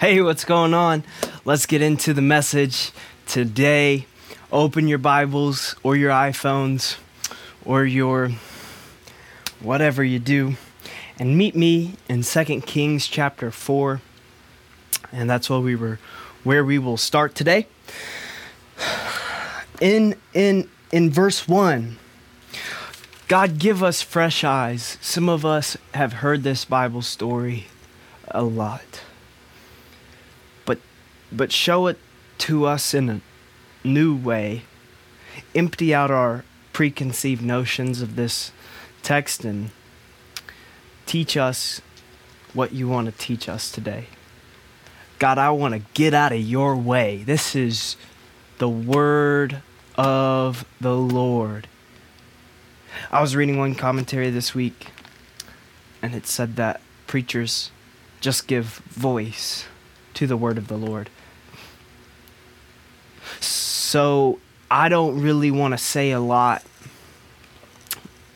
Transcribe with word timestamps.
Hey, 0.00 0.22
what's 0.22 0.44
going 0.44 0.74
on? 0.74 1.02
Let's 1.44 1.66
get 1.66 1.82
into 1.82 2.14
the 2.14 2.22
message 2.22 2.92
today. 3.26 4.06
Open 4.52 4.86
your 4.86 4.98
Bibles 4.98 5.74
or 5.82 5.96
your 5.96 6.12
iPhones 6.12 6.98
or 7.64 7.84
your 7.84 8.30
whatever 9.58 10.04
you 10.04 10.20
do 10.20 10.54
and 11.18 11.36
meet 11.36 11.56
me 11.56 11.96
in 12.08 12.22
2 12.22 12.60
Kings 12.60 13.08
chapter 13.08 13.50
4. 13.50 14.00
And 15.10 15.28
that's 15.28 15.50
where 15.50 15.58
we 15.58 15.74
were 15.74 15.98
where 16.44 16.64
we 16.64 16.78
will 16.78 16.96
start 16.96 17.34
today. 17.34 17.66
In 19.80 20.14
in 20.32 20.70
in 20.92 21.10
verse 21.10 21.48
1 21.48 21.98
God 23.26 23.58
give 23.58 23.82
us 23.82 24.00
fresh 24.00 24.44
eyes. 24.44 24.96
Some 25.00 25.28
of 25.28 25.44
us 25.44 25.76
have 25.92 26.12
heard 26.12 26.44
this 26.44 26.64
Bible 26.64 27.02
story 27.02 27.66
a 28.30 28.44
lot 28.44 29.00
but 31.30 31.52
show 31.52 31.86
it 31.86 31.98
to 32.38 32.66
us 32.66 32.94
in 32.94 33.08
a 33.08 33.20
new 33.84 34.16
way. 34.16 34.62
Empty 35.54 35.94
out 35.94 36.10
our 36.10 36.44
preconceived 36.72 37.42
notions 37.42 38.00
of 38.00 38.16
this 38.16 38.52
text 39.02 39.44
and 39.44 39.70
teach 41.06 41.36
us 41.36 41.80
what 42.54 42.72
you 42.72 42.88
want 42.88 43.06
to 43.06 43.12
teach 43.12 43.48
us 43.48 43.70
today. 43.70 44.06
God, 45.18 45.38
I 45.38 45.50
want 45.50 45.74
to 45.74 45.80
get 45.94 46.14
out 46.14 46.32
of 46.32 46.40
your 46.40 46.76
way. 46.76 47.24
This 47.24 47.56
is 47.56 47.96
the 48.58 48.68
word 48.68 49.62
of 49.96 50.64
the 50.80 50.96
Lord. 50.96 51.66
I 53.10 53.20
was 53.20 53.34
reading 53.34 53.58
one 53.58 53.74
commentary 53.74 54.30
this 54.30 54.54
week, 54.54 54.88
and 56.00 56.14
it 56.14 56.26
said 56.26 56.56
that 56.56 56.80
preachers 57.06 57.70
just 58.20 58.46
give 58.46 58.76
voice 58.90 59.66
to 60.14 60.26
the 60.26 60.36
word 60.36 60.58
of 60.58 60.68
the 60.68 60.76
Lord. 60.76 61.10
So 63.40 64.38
I 64.70 64.88
don't 64.88 65.20
really 65.20 65.50
want 65.50 65.72
to 65.72 65.78
say 65.78 66.10
a 66.10 66.20
lot. 66.20 66.62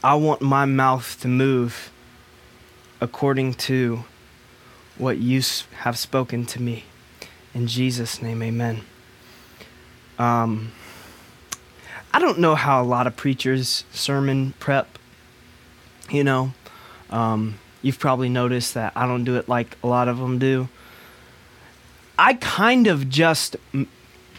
I 0.03 0.15
want 0.15 0.41
my 0.41 0.65
mouth 0.65 1.21
to 1.21 1.29
move 1.29 1.91
according 3.01 3.55
to 3.55 4.05
what 4.97 5.19
you 5.19 5.43
have 5.81 5.99
spoken 5.99 6.47
to 6.47 6.63
me. 6.63 6.85
In 7.55 7.67
Jesus' 7.67 8.23
name, 8.23 8.43
amen. 8.43 8.83
Um, 10.19 10.73
I 12.13 12.19
don't 12.19 12.39
know 12.39 12.55
how 12.55 12.83
a 12.83 12.85
lot 12.85 13.07
of 13.07 13.17
preachers 13.17 13.85
sermon 13.93 14.55
prep. 14.59 14.99
You 16.11 16.25
know, 16.25 16.53
um, 17.11 17.59
you've 17.81 17.99
probably 17.99 18.29
noticed 18.29 18.75
that 18.75 18.93
I 18.95 19.07
don't 19.07 19.25
do 19.25 19.37
it 19.37 19.49
like 19.49 19.77
a 19.83 19.87
lot 19.87 20.09
of 20.09 20.19
them 20.19 20.39
do. 20.39 20.69
I 22.19 22.35
kind 22.35 22.87
of 22.87 23.09
just 23.09 23.57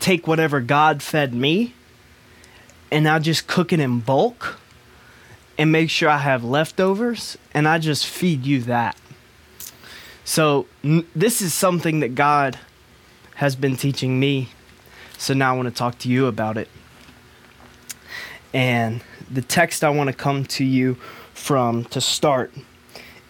take 0.03 0.27
whatever 0.27 0.59
God 0.59 1.01
fed 1.01 1.33
me 1.33 1.73
and 2.91 3.07
I 3.07 3.19
just 3.19 3.47
cook 3.47 3.71
it 3.71 3.79
in 3.79 4.01
bulk 4.01 4.59
and 5.57 5.71
make 5.71 5.89
sure 5.89 6.09
I 6.09 6.17
have 6.17 6.43
leftovers 6.43 7.37
and 7.53 7.69
I 7.69 7.77
just 7.77 8.05
feed 8.05 8.45
you 8.45 8.61
that. 8.63 8.97
So, 10.25 10.67
n- 10.83 11.07
this 11.15 11.41
is 11.41 11.53
something 11.53 12.01
that 12.01 12.15
God 12.15 12.59
has 13.35 13.55
been 13.55 13.77
teaching 13.77 14.19
me. 14.19 14.49
So, 15.17 15.33
now 15.33 15.53
I 15.53 15.55
want 15.55 15.69
to 15.69 15.73
talk 15.73 15.97
to 15.99 16.09
you 16.09 16.27
about 16.27 16.57
it. 16.57 16.67
And 18.53 19.01
the 19.31 19.41
text 19.41 19.85
I 19.85 19.89
want 19.89 20.09
to 20.09 20.13
come 20.13 20.43
to 20.45 20.65
you 20.65 20.95
from 21.33 21.85
to 21.85 22.01
start 22.01 22.53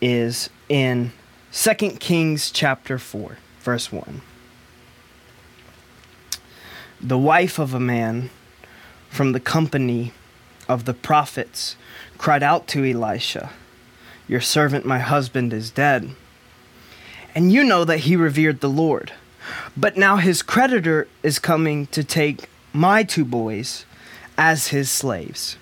is 0.02 0.50
in 0.70 1.12
2 1.52 1.74
Kings 2.00 2.50
chapter 2.50 2.98
4, 2.98 3.38
verse 3.62 3.92
1 3.92 4.22
the 7.04 7.18
wife 7.18 7.60
of 7.60 7.74
a 7.74 7.80
man 7.82 8.30
from 9.10 9.34
the 9.34 9.40
company 9.40 10.14
of 10.70 10.86
the 10.86 10.94
prophets 10.94 11.76
cried 12.18 12.42
out 12.42 12.66
to 12.70 12.90
Elisha, 12.90 13.52
Your 14.26 14.40
servant, 14.40 14.86
my 14.86 15.00
husband, 15.00 15.52
is 15.52 15.70
dead. 15.70 16.12
And 17.36 17.52
you 17.52 17.64
know 17.66 17.84
that 17.84 18.00
he 18.00 18.16
revered 18.16 18.62
the 18.62 18.70
Lord. 18.70 19.12
But 19.76 19.98
now 19.98 20.16
his 20.16 20.42
creditor 20.42 21.10
is 21.22 21.40
coming 21.40 21.88
to 21.88 22.06
take 22.06 22.48
my 22.72 23.04
two 23.04 23.26
boys 23.26 23.86
as 24.38 24.70
his 24.70 24.90
slaves. 24.90 25.58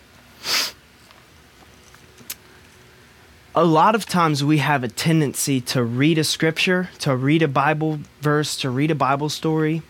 A 3.56 3.66
lot 3.66 3.96
of 3.96 4.06
times 4.06 4.44
we 4.44 4.60
have 4.60 4.84
a 4.84 4.88
tendency 4.88 5.60
to 5.62 5.84
read 5.84 6.20
a 6.20 6.24
scripture, 6.24 6.90
to 7.00 7.16
read 7.16 7.42
a 7.42 7.48
Bible 7.48 8.00
verse, 8.22 8.56
to 8.58 8.70
read 8.70 8.92
a 8.92 8.96
Bible 8.96 9.28
story, 9.28 9.82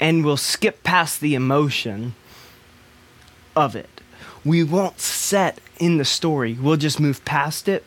and 0.00 0.24
we'll 0.24 0.36
skip 0.36 0.82
past 0.82 1.20
the 1.20 1.34
emotion 1.34 2.14
of 3.56 3.76
it. 3.76 4.00
We 4.44 4.62
won't 4.62 5.00
set 5.00 5.58
in 5.78 5.98
the 5.98 6.04
story, 6.04 6.54
we'll 6.54 6.76
just 6.76 7.00
move 7.00 7.24
past 7.24 7.68
it. 7.68 7.84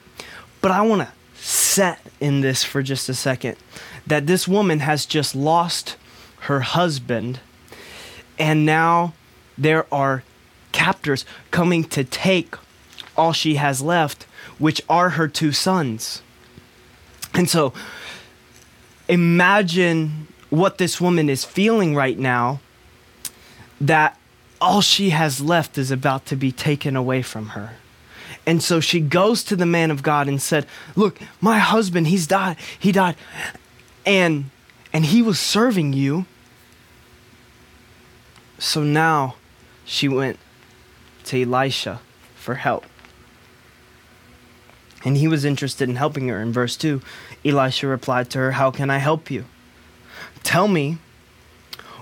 But 0.62 0.72
I 0.72 0.82
want 0.82 1.04
to 1.04 1.14
set 1.36 2.00
in 2.20 2.42
this 2.42 2.64
for 2.64 2.82
just 2.82 3.08
a 3.10 3.14
second 3.14 3.58
that 4.06 4.28
this 4.28 4.48
woman 4.48 4.80
has 4.80 5.06
just 5.06 5.36
lost 5.36 5.96
her 6.42 6.62
husband, 6.62 7.40
and 8.40 8.66
now 8.66 9.14
there 9.58 9.86
are 9.94 10.24
captors 10.72 11.26
coming 11.52 11.84
to 11.84 12.04
take 12.04 12.56
all 13.16 13.34
she 13.34 13.56
has 13.56 13.82
left, 13.82 14.24
which 14.58 14.82
are 14.90 15.12
her 15.12 15.28
two 15.28 15.52
sons. 15.52 16.22
And 17.34 17.50
so 17.50 17.74
imagine 19.08 20.28
what 20.50 20.78
this 20.78 21.02
woman 21.02 21.30
is 21.30 21.44
feeling 21.44 21.96
right 21.96 22.18
now 22.18 22.60
that 23.80 24.18
all 24.60 24.82
she 24.82 25.12
has 25.12 25.40
left 25.42 25.78
is 25.78 25.92
about 25.92 26.26
to 26.26 26.36
be 26.36 26.52
taken 26.52 26.96
away 26.96 27.22
from 27.22 27.50
her. 27.50 27.74
And 28.46 28.64
so 28.64 28.80
she 28.80 29.00
goes 29.00 29.44
to 29.44 29.56
the 29.56 29.66
man 29.66 29.92
of 29.92 30.02
God 30.02 30.28
and 30.28 30.42
said, 30.42 30.66
"Look, 30.96 31.20
my 31.42 31.60
husband, 31.60 32.08
he's 32.08 32.28
died. 32.28 32.58
He 32.80 32.92
died. 32.92 33.16
And 34.06 34.50
and 34.94 35.06
he 35.06 35.22
was 35.22 35.40
serving 35.40 35.94
you." 35.94 36.26
So 38.58 38.84
now 38.84 39.36
she 39.86 40.08
went 40.08 40.40
to 41.26 41.42
Elisha 41.42 42.00
for 42.36 42.56
help. 42.56 42.86
And 45.06 45.18
he 45.18 45.28
was 45.28 45.46
interested 45.46 45.88
in 45.88 45.96
helping 45.96 46.28
her. 46.28 46.42
In 46.42 46.52
verse 46.52 46.76
2, 46.76 47.02
Elisha 47.46 47.88
replied 47.88 48.30
to 48.32 48.40
her, 48.40 48.52
How 48.54 48.72
can 48.72 48.90
I 48.90 48.98
help 48.98 49.30
you? 49.30 49.46
Tell 50.44 50.68
me, 50.68 50.98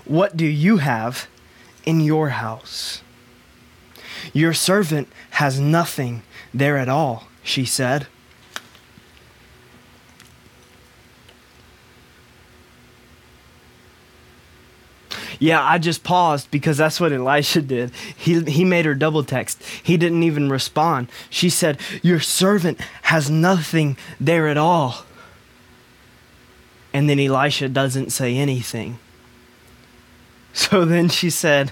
what 0.04 0.36
do 0.36 0.46
you 0.46 0.78
have 0.78 1.26
in 1.84 2.00
your 2.00 2.30
house? 2.30 3.02
Your 4.32 4.52
servant 4.52 5.08
has 5.30 5.60
nothing 5.60 6.22
there 6.52 6.76
at 6.76 6.88
all, 6.88 7.28
she 7.42 7.64
said. 7.64 8.06
Yeah, 15.38 15.62
I 15.62 15.78
just 15.78 16.02
paused 16.02 16.50
because 16.50 16.78
that's 16.78 17.00
what 17.00 17.12
Elisha 17.12 17.60
did. 17.62 17.90
He, 18.16 18.40
he 18.44 18.64
made 18.64 18.86
her 18.86 18.94
double 18.94 19.22
text. 19.22 19.62
He 19.82 19.96
didn't 19.96 20.22
even 20.22 20.48
respond. 20.50 21.08
She 21.28 21.50
said, 21.50 21.78
Your 22.02 22.20
servant 22.20 22.80
has 23.02 23.28
nothing 23.28 23.96
there 24.18 24.48
at 24.48 24.56
all. 24.56 25.04
And 26.96 27.10
then 27.10 27.20
Elisha 27.20 27.68
doesn't 27.68 28.08
say 28.08 28.38
anything. 28.38 28.98
So 30.54 30.86
then 30.86 31.10
she 31.10 31.28
said, 31.28 31.70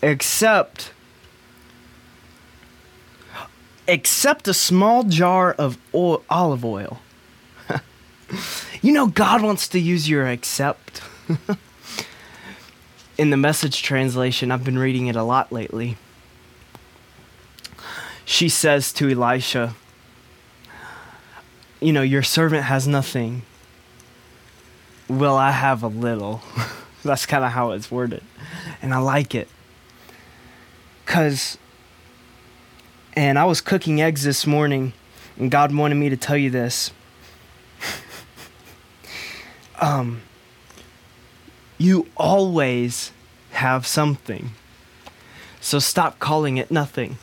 except 0.00 0.94
except 3.86 4.48
a 4.48 4.54
small 4.54 5.02
jar 5.02 5.52
of 5.52 5.76
oil, 5.94 6.24
olive 6.30 6.64
oil. 6.64 7.00
you 8.80 8.94
know 8.94 9.08
God 9.08 9.42
wants 9.42 9.68
to 9.68 9.78
use 9.78 10.08
your 10.08 10.26
except. 10.26 11.02
In 13.18 13.28
the 13.28 13.36
message 13.36 13.82
translation, 13.82 14.50
I've 14.50 14.64
been 14.64 14.78
reading 14.78 15.06
it 15.08 15.16
a 15.16 15.22
lot 15.22 15.52
lately. 15.52 15.98
She 18.24 18.48
says 18.48 18.90
to 18.94 19.10
Elisha, 19.10 19.74
you 21.80 21.92
know, 21.92 22.02
your 22.02 22.22
servant 22.22 22.64
has 22.64 22.88
nothing. 22.88 23.42
Well, 25.08 25.36
I 25.36 25.52
have 25.52 25.82
a 25.82 25.88
little. 25.88 26.42
That's 27.04 27.26
kind 27.26 27.44
of 27.44 27.52
how 27.52 27.70
it's 27.70 27.90
worded. 27.90 28.22
And 28.82 28.92
I 28.92 28.98
like 28.98 29.34
it. 29.34 29.48
Because, 31.04 31.56
and 33.14 33.38
I 33.38 33.44
was 33.44 33.60
cooking 33.60 34.00
eggs 34.00 34.24
this 34.24 34.46
morning, 34.46 34.92
and 35.38 35.50
God 35.50 35.74
wanted 35.74 35.94
me 35.94 36.10
to 36.10 36.16
tell 36.16 36.36
you 36.36 36.50
this. 36.50 36.90
um, 39.80 40.22
you 41.78 42.08
always 42.16 43.12
have 43.52 43.86
something. 43.86 44.50
So 45.60 45.78
stop 45.78 46.18
calling 46.18 46.58
it 46.58 46.70
nothing. 46.70 47.16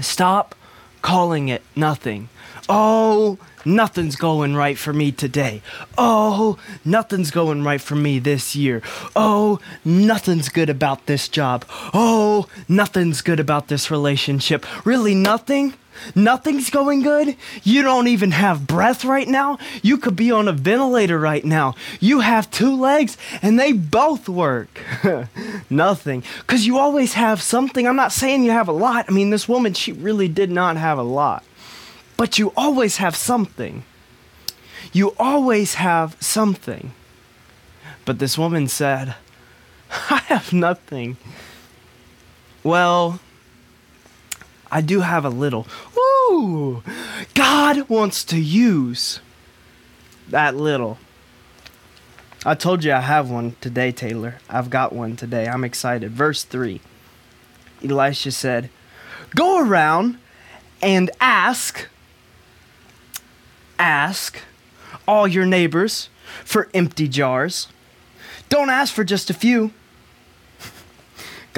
Stop 0.00 0.54
calling 1.02 1.48
it 1.48 1.62
nothing. 1.76 2.28
Oh, 2.68 3.38
nothing's 3.64 4.16
going 4.16 4.54
right 4.54 4.76
for 4.76 4.92
me 4.92 5.10
today. 5.10 5.62
Oh, 5.96 6.58
nothing's 6.84 7.30
going 7.30 7.64
right 7.64 7.80
for 7.80 7.94
me 7.94 8.18
this 8.18 8.54
year. 8.54 8.82
Oh, 9.16 9.58
nothing's 9.84 10.48
good 10.48 10.68
about 10.68 11.06
this 11.06 11.28
job. 11.28 11.64
Oh, 11.94 12.46
nothing's 12.68 13.22
good 13.22 13.40
about 13.40 13.68
this 13.68 13.90
relationship. 13.90 14.66
Really, 14.84 15.14
nothing? 15.14 15.74
Nothing's 16.14 16.70
going 16.70 17.02
good. 17.02 17.36
You 17.62 17.82
don't 17.82 18.08
even 18.08 18.30
have 18.32 18.66
breath 18.66 19.04
right 19.04 19.28
now. 19.28 19.58
You 19.82 19.98
could 19.98 20.16
be 20.16 20.30
on 20.30 20.48
a 20.48 20.52
ventilator 20.52 21.18
right 21.18 21.44
now. 21.44 21.74
You 22.00 22.20
have 22.20 22.50
two 22.50 22.74
legs 22.76 23.16
and 23.42 23.58
they 23.58 23.72
both 23.72 24.28
work. 24.28 24.80
Nothing. 25.70 26.22
Because 26.40 26.66
you 26.66 26.78
always 26.78 27.14
have 27.14 27.42
something. 27.42 27.86
I'm 27.86 27.96
not 27.96 28.12
saying 28.12 28.44
you 28.44 28.50
have 28.50 28.68
a 28.68 28.72
lot. 28.72 29.06
I 29.08 29.12
mean, 29.12 29.30
this 29.30 29.48
woman, 29.48 29.74
she 29.74 29.92
really 29.92 30.28
did 30.28 30.50
not 30.50 30.76
have 30.76 30.98
a 30.98 31.02
lot. 31.02 31.44
But 32.16 32.38
you 32.38 32.52
always 32.56 32.96
have 32.96 33.14
something. 33.14 33.84
You 34.92 35.14
always 35.18 35.74
have 35.74 36.16
something. 36.20 36.92
But 38.04 38.18
this 38.18 38.38
woman 38.38 38.68
said, 38.68 39.14
I 39.90 40.18
have 40.26 40.52
nothing. 40.52 41.16
Well, 42.64 43.20
I 44.70 44.80
do 44.80 45.00
have 45.00 45.24
a 45.24 45.30
little. 45.30 45.66
Ooh, 45.96 46.82
God 47.34 47.88
wants 47.88 48.24
to 48.24 48.38
use 48.38 49.20
that 50.28 50.54
little. 50.54 50.98
I 52.44 52.54
told 52.54 52.84
you 52.84 52.92
I 52.92 53.00
have 53.00 53.30
one 53.30 53.56
today, 53.60 53.92
Taylor. 53.92 54.36
I've 54.48 54.70
got 54.70 54.92
one 54.92 55.16
today. 55.16 55.48
I'm 55.48 55.64
excited. 55.64 56.10
Verse 56.10 56.44
3 56.44 56.80
Elisha 57.82 58.30
said, 58.30 58.70
Go 59.34 59.60
around 59.60 60.18
and 60.82 61.10
ask, 61.20 61.88
ask 63.78 64.40
all 65.06 65.26
your 65.26 65.46
neighbors 65.46 66.08
for 66.44 66.68
empty 66.74 67.08
jars. 67.08 67.68
Don't 68.48 68.70
ask 68.70 68.94
for 68.94 69.04
just 69.04 69.30
a 69.30 69.34
few. 69.34 69.72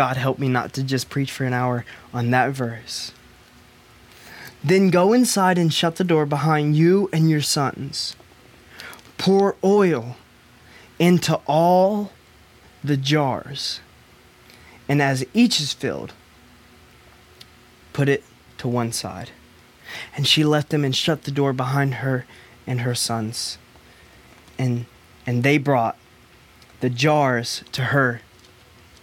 God 0.00 0.16
help 0.16 0.38
me 0.38 0.48
not 0.48 0.72
to 0.72 0.82
just 0.82 1.10
preach 1.10 1.30
for 1.30 1.44
an 1.44 1.52
hour 1.52 1.84
on 2.14 2.30
that 2.30 2.52
verse. 2.52 3.12
Then 4.64 4.88
go 4.88 5.12
inside 5.12 5.58
and 5.58 5.70
shut 5.70 5.96
the 5.96 6.04
door 6.04 6.24
behind 6.24 6.74
you 6.74 7.10
and 7.12 7.28
your 7.28 7.42
sons. 7.42 8.16
Pour 9.18 9.56
oil 9.62 10.16
into 10.98 11.38
all 11.46 12.12
the 12.82 12.96
jars, 12.96 13.80
and 14.88 15.02
as 15.02 15.22
each 15.34 15.60
is 15.60 15.74
filled, 15.74 16.14
put 17.92 18.08
it 18.08 18.24
to 18.56 18.68
one 18.68 18.92
side. 18.92 19.28
And 20.16 20.26
she 20.26 20.44
left 20.44 20.70
them 20.70 20.82
and 20.82 20.96
shut 20.96 21.24
the 21.24 21.30
door 21.30 21.52
behind 21.52 21.96
her 21.96 22.24
and 22.66 22.80
her 22.80 22.94
sons. 22.94 23.58
And 24.58 24.86
and 25.26 25.42
they 25.42 25.58
brought 25.58 25.98
the 26.80 26.88
jars 26.88 27.64
to 27.72 27.82
her, 27.92 28.22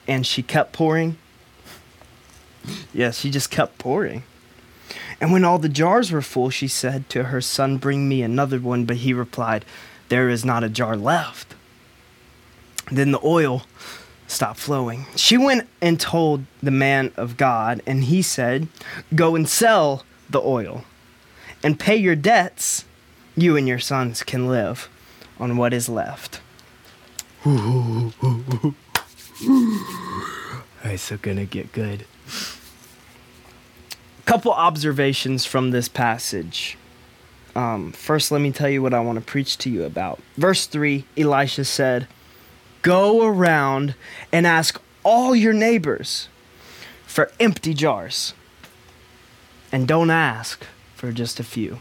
and 0.07 0.25
she 0.25 0.41
kept 0.41 0.73
pouring. 0.73 1.17
Yes, 2.93 3.19
she 3.19 3.29
just 3.29 3.49
kept 3.49 3.77
pouring. 3.77 4.23
And 5.19 5.31
when 5.31 5.43
all 5.43 5.57
the 5.57 5.69
jars 5.69 6.11
were 6.11 6.21
full, 6.21 6.49
she 6.49 6.67
said 6.67 7.09
to 7.09 7.25
her 7.25 7.41
son, 7.41 7.77
Bring 7.77 8.07
me 8.07 8.21
another 8.21 8.59
one. 8.59 8.85
But 8.85 8.97
he 8.97 9.13
replied, 9.13 9.65
There 10.09 10.29
is 10.29 10.45
not 10.45 10.63
a 10.63 10.69
jar 10.69 10.95
left. 10.95 11.55
Then 12.91 13.11
the 13.11 13.19
oil 13.23 13.63
stopped 14.27 14.59
flowing. 14.59 15.05
She 15.15 15.37
went 15.37 15.67
and 15.81 15.99
told 15.99 16.45
the 16.61 16.71
man 16.71 17.11
of 17.17 17.37
God, 17.37 17.81
and 17.85 18.05
he 18.05 18.21
said, 18.21 18.67
Go 19.15 19.35
and 19.35 19.47
sell 19.47 20.03
the 20.29 20.41
oil 20.41 20.83
and 21.63 21.79
pay 21.79 21.95
your 21.95 22.15
debts. 22.15 22.85
You 23.35 23.55
and 23.55 23.67
your 23.67 23.79
sons 23.79 24.23
can 24.23 24.47
live 24.47 24.89
on 25.39 25.57
what 25.57 25.73
is 25.73 25.87
left. 25.87 26.41
It's 30.83 31.11
gonna 31.11 31.45
get 31.45 31.73
good. 31.73 32.05
A 34.19 34.23
couple 34.25 34.51
observations 34.51 35.45
from 35.45 35.71
this 35.71 35.87
passage. 35.89 36.77
Um, 37.55 37.91
first, 37.91 38.31
let 38.31 38.41
me 38.41 38.51
tell 38.51 38.69
you 38.69 38.81
what 38.81 38.93
I 38.93 38.99
want 38.99 39.19
to 39.19 39.25
preach 39.25 39.57
to 39.59 39.69
you 39.69 39.83
about. 39.83 40.19
Verse 40.37 40.65
3 40.65 41.05
Elisha 41.17 41.65
said, 41.65 42.07
Go 42.81 43.25
around 43.25 43.95
and 44.31 44.47
ask 44.47 44.79
all 45.03 45.35
your 45.35 45.53
neighbors 45.53 46.29
for 47.05 47.31
empty 47.39 47.73
jars, 47.73 48.33
and 49.71 49.87
don't 49.87 50.11
ask 50.11 50.65
for 50.95 51.11
just 51.11 51.39
a 51.39 51.43
few. 51.43 51.79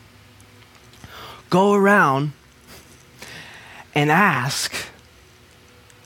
Go 1.50 1.74
around 1.74 2.32
and 3.94 4.10
ask 4.10 4.74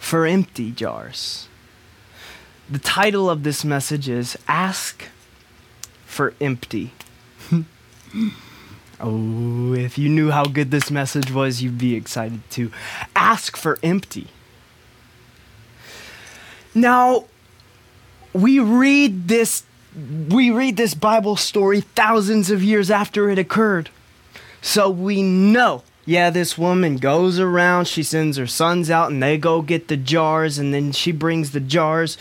for 0.00 0.26
empty 0.26 0.72
jars. 0.72 1.46
The 2.68 2.80
title 2.80 3.30
of 3.30 3.44
this 3.44 3.64
message 3.64 4.08
is 4.08 4.36
Ask 4.48 5.04
for 6.04 6.34
Empty. 6.40 6.92
oh, 9.00 9.74
if 9.74 9.98
you 9.98 10.08
knew 10.08 10.30
how 10.30 10.44
good 10.44 10.72
this 10.72 10.90
message 10.90 11.30
was, 11.30 11.62
you'd 11.62 11.78
be 11.78 11.94
excited 11.94 12.40
too. 12.50 12.72
Ask 13.14 13.56
for 13.56 13.78
empty. 13.84 14.28
Now, 16.74 17.26
we 18.32 18.58
read 18.58 19.28
this 19.28 19.64
we 20.28 20.50
read 20.50 20.76
this 20.76 20.94
Bible 20.94 21.36
story 21.36 21.80
thousands 21.80 22.50
of 22.50 22.62
years 22.62 22.90
after 22.90 23.28
it 23.28 23.38
occurred. 23.38 23.90
So 24.62 24.88
we 24.88 25.22
know, 25.22 25.82
yeah, 26.10 26.28
this 26.28 26.58
woman 26.58 26.96
goes 26.96 27.38
around, 27.38 27.86
she 27.86 28.02
sends 28.02 28.36
her 28.36 28.48
sons 28.48 28.90
out 28.90 29.12
and 29.12 29.22
they 29.22 29.38
go 29.38 29.62
get 29.62 29.86
the 29.86 29.96
jars 29.96 30.58
and 30.58 30.74
then 30.74 30.90
she 30.90 31.12
brings 31.12 31.52
the 31.52 31.60
jars 31.60 32.18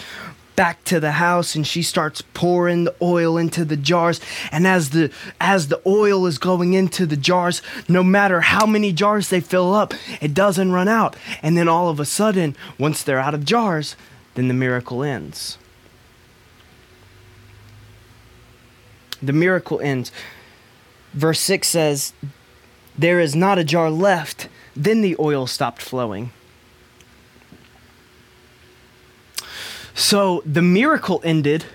back 0.56 0.83
to 0.83 1.00
the 1.00 1.13
house 1.13 1.56
and 1.56 1.65
she 1.65 1.81
starts 1.81 2.21
pouring 2.21 2.83
the 2.83 2.94
oil 3.01 3.36
into 3.36 3.65
the 3.65 3.75
jars. 3.75 4.21
And 4.51 4.68
as 4.68 4.91
the 4.91 5.12
as 5.41 5.69
the 5.69 5.81
oil 5.88 6.27
is 6.27 6.38
going 6.38 6.74
into 6.74 7.07
the 7.07 7.18
jars 7.18 7.63
no 7.88 8.03
matter 8.03 8.41
how 8.41 8.68
many 8.68 8.94
jars 8.94 9.30
they 9.30 9.39
fill 9.39 9.74
up 9.74 9.95
it 10.21 10.36
doesn't 10.36 10.71
run 10.71 10.88
out. 10.88 11.15
And 11.41 11.57
then 11.57 11.68
all 11.68 11.89
of 11.89 12.00
a 12.00 12.06
sudden 12.06 12.56
once 12.77 13.01
they're 13.01 13.18
out 13.18 13.33
of 13.33 13.44
jars 13.44 13.95
then 14.36 14.50
the 14.50 14.53
miracle 14.53 15.01
ends. 15.01 15.57
The 19.19 19.33
miracle 19.33 19.81
ends. 19.81 20.12
Verse 21.15 21.39
6 21.39 21.68
says 21.68 22.13
there 23.00 23.19
is 23.19 23.36
not 23.36 23.57
a 23.57 23.63
jar 23.63 23.90
left 23.90 24.48
then 24.75 25.01
the 25.01 25.16
oil 25.19 25.48
stopped 25.48 25.81
flowing 25.81 26.31
So 30.00 30.41
the 30.46 30.62
miracle 30.62 31.20
ended 31.25 31.65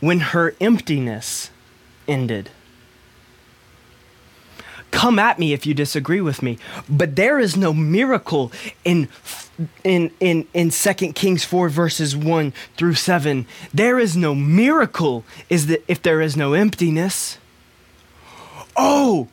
when 0.00 0.18
her 0.18 0.56
emptiness 0.60 1.50
ended. 2.08 2.50
Come 4.90 5.20
at 5.20 5.38
me 5.38 5.52
if 5.52 5.66
you 5.66 5.72
disagree 5.72 6.20
with 6.20 6.42
me, 6.42 6.58
but 6.88 7.14
there 7.14 7.38
is 7.38 7.56
no 7.56 7.72
miracle 7.72 8.50
in 8.84 9.08
in 9.84 10.10
in 10.18 10.48
in 10.52 10.70
2 10.70 11.12
Kings 11.12 11.44
4 11.44 11.68
verses 11.68 12.16
1 12.16 12.52
through 12.76 12.94
7. 12.94 13.46
There 13.72 14.00
is 14.00 14.16
no 14.16 14.34
miracle 14.34 15.24
is 15.48 15.68
that 15.68 15.84
if 15.86 16.02
there 16.02 16.20
is 16.20 16.36
no 16.36 16.54
emptiness. 16.54 17.38
Oh, 18.76 19.28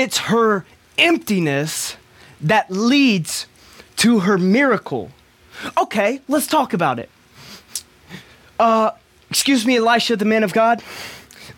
it's 0.00 0.18
her 0.18 0.64
emptiness 0.98 1.96
that 2.40 2.70
leads 2.70 3.46
to 3.96 4.20
her 4.20 4.36
miracle. 4.36 5.10
Okay, 5.78 6.20
let's 6.28 6.46
talk 6.46 6.72
about 6.72 6.98
it. 6.98 7.08
Uh, 8.58 8.90
excuse 9.30 9.64
me, 9.64 9.76
Elisha, 9.76 10.16
the 10.16 10.24
man 10.24 10.42
of 10.42 10.52
God. 10.52 10.82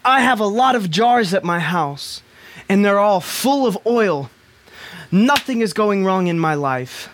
I 0.05 0.21
have 0.21 0.41
a 0.41 0.47
lot 0.47 0.77
of 0.77 0.91
jars 0.91 1.35
at 1.35 1.45
my 1.45 1.59
house, 1.59 2.23
and 2.69 2.85
they're 2.85 2.99
all 2.99 3.21
full 3.21 3.67
of 3.67 3.79
oil. 3.87 4.31
Nothing 5.11 5.61
is 5.61 5.73
going 5.73 6.05
wrong 6.05 6.27
in 6.27 6.39
my 6.39 6.55
life. 6.55 7.09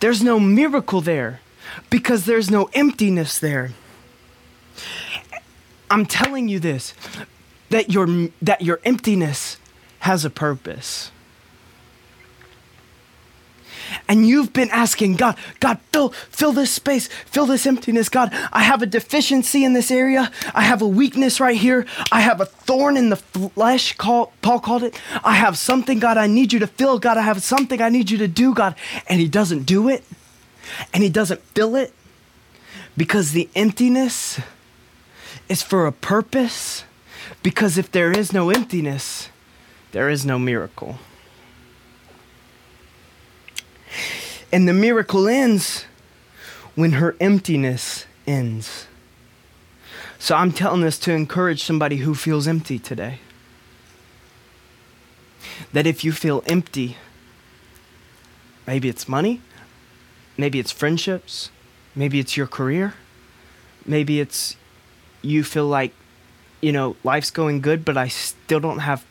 There's 0.00 0.22
no 0.22 0.40
miracle 0.40 1.00
there 1.00 1.40
because 1.90 2.24
there's 2.24 2.50
no 2.50 2.68
emptiness 2.72 3.38
there. 3.38 3.72
I'm 5.92 6.06
telling 6.06 6.48
you 6.48 6.58
this 6.58 6.94
that 7.70 7.92
your 7.92 8.30
that 8.40 8.62
your 8.62 8.80
emptiness 8.84 9.58
has 10.00 10.24
a 10.24 10.30
purpose 10.30 11.10
and 14.08 14.26
you've 14.26 14.52
been 14.52 14.70
asking 14.70 15.16
God, 15.16 15.36
God, 15.60 15.78
fill, 15.92 16.10
fill 16.10 16.52
this 16.52 16.70
space, 16.70 17.08
fill 17.26 17.46
this 17.46 17.66
emptiness. 17.66 18.08
God, 18.08 18.30
I 18.52 18.62
have 18.62 18.82
a 18.82 18.86
deficiency 18.86 19.64
in 19.64 19.72
this 19.72 19.90
area. 19.90 20.30
I 20.54 20.62
have 20.62 20.82
a 20.82 20.88
weakness 20.88 21.40
right 21.40 21.56
here. 21.56 21.86
I 22.10 22.20
have 22.20 22.40
a 22.40 22.46
thorn 22.46 22.96
in 22.96 23.10
the 23.10 23.16
flesh, 23.16 23.94
call, 23.96 24.32
Paul 24.42 24.60
called 24.60 24.82
it. 24.82 24.98
I 25.24 25.34
have 25.34 25.58
something, 25.58 25.98
God, 25.98 26.16
I 26.16 26.26
need 26.26 26.52
you 26.52 26.58
to 26.60 26.66
fill. 26.66 26.98
God, 26.98 27.18
I 27.18 27.22
have 27.22 27.42
something 27.42 27.80
I 27.80 27.88
need 27.88 28.10
you 28.10 28.18
to 28.18 28.28
do, 28.28 28.54
God. 28.54 28.74
And 29.08 29.20
he 29.20 29.28
doesn't 29.28 29.64
do 29.64 29.88
it, 29.88 30.04
and 30.92 31.02
he 31.02 31.08
doesn't 31.08 31.40
fill 31.54 31.76
it 31.76 31.92
Because 32.96 33.32
the 33.32 33.48
emptiness 33.54 34.40
is 35.52 35.62
for 35.62 35.86
a 35.86 35.92
purpose. 35.92 36.84
Because 37.42 37.76
if 37.76 37.92
there 37.92 38.10
is 38.10 38.32
no 38.32 38.50
emptiness, 38.50 39.28
there 39.92 40.08
is 40.08 40.24
no 40.24 40.38
miracle. 40.38 40.98
And 44.50 44.66
the 44.66 44.72
miracle 44.72 45.28
ends 45.28 45.84
when 46.74 46.92
her 46.92 47.14
emptiness 47.20 48.06
ends. 48.26 48.86
So 50.18 50.34
I'm 50.36 50.52
telling 50.52 50.80
this 50.80 50.98
to 51.00 51.12
encourage 51.12 51.62
somebody 51.62 51.96
who 51.98 52.14
feels 52.14 52.48
empty 52.48 52.78
today. 52.78 53.18
That 55.72 55.86
if 55.86 56.04
you 56.04 56.12
feel 56.12 56.42
empty, 56.46 56.96
maybe 58.66 58.88
it's 58.88 59.08
money, 59.08 59.40
maybe 60.38 60.58
it's 60.58 60.72
friendships, 60.72 61.50
maybe 61.94 62.18
it's 62.18 62.36
your 62.36 62.46
career, 62.46 62.94
maybe 63.84 64.20
it's 64.20 64.56
you 65.22 65.44
feel 65.44 65.66
like, 65.66 65.92
you 66.60 66.72
know, 66.72 66.96
life's 67.02 67.30
going 67.30 67.60
good, 67.60 67.84
but 67.84 67.96
I 67.96 68.08
still 68.08 68.60
don't 68.60 68.80
have 68.80 69.04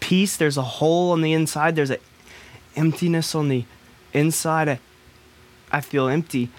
peace. 0.00 0.36
There's 0.36 0.56
a 0.56 0.62
hole 0.62 1.12
on 1.12 1.22
the 1.22 1.32
inside, 1.32 1.76
there's 1.76 1.90
an 1.90 1.98
emptiness 2.76 3.34
on 3.34 3.48
the 3.48 3.64
inside. 4.12 4.68
I, 4.68 4.78
I 5.72 5.80
feel 5.80 6.08
empty. 6.08 6.50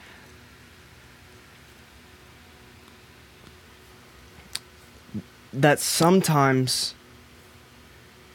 That 5.53 5.79
sometimes 5.79 6.93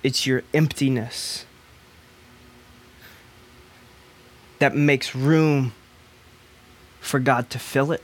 it's 0.02 0.26
your 0.26 0.42
emptiness 0.52 1.44
that 4.58 4.74
makes 4.74 5.14
room 5.14 5.72
for 7.00 7.18
God 7.20 7.50
to 7.50 7.58
fill 7.58 7.92
it. 7.92 8.02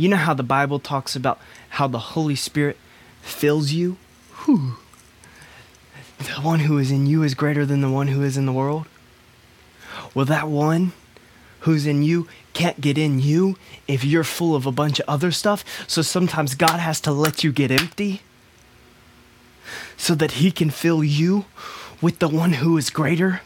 You 0.00 0.08
know 0.08 0.16
how 0.16 0.32
the 0.32 0.42
Bible 0.42 0.78
talks 0.78 1.14
about 1.14 1.38
how 1.68 1.86
the 1.86 1.98
Holy 1.98 2.34
Spirit 2.34 2.78
fills 3.20 3.72
you? 3.72 3.98
Whew. 4.44 4.76
The 6.16 6.40
one 6.40 6.60
who 6.60 6.78
is 6.78 6.90
in 6.90 7.04
you 7.04 7.22
is 7.22 7.34
greater 7.34 7.66
than 7.66 7.82
the 7.82 7.90
one 7.90 8.08
who 8.08 8.22
is 8.22 8.38
in 8.38 8.46
the 8.46 8.52
world. 8.52 8.86
Well, 10.14 10.24
that 10.24 10.48
one 10.48 10.92
who's 11.60 11.86
in 11.86 12.02
you 12.02 12.26
can't 12.54 12.80
get 12.80 12.96
in 12.96 13.20
you 13.20 13.58
if 13.86 14.02
you're 14.02 14.24
full 14.24 14.56
of 14.56 14.64
a 14.64 14.72
bunch 14.72 15.00
of 15.00 15.04
other 15.06 15.30
stuff. 15.30 15.66
So 15.86 16.00
sometimes 16.00 16.54
God 16.54 16.80
has 16.80 16.98
to 17.02 17.12
let 17.12 17.44
you 17.44 17.52
get 17.52 17.70
empty 17.70 18.22
so 19.98 20.14
that 20.14 20.32
He 20.32 20.50
can 20.50 20.70
fill 20.70 21.04
you 21.04 21.44
with 22.00 22.20
the 22.20 22.28
one 22.28 22.54
who 22.54 22.78
is 22.78 22.88
greater. 22.88 23.42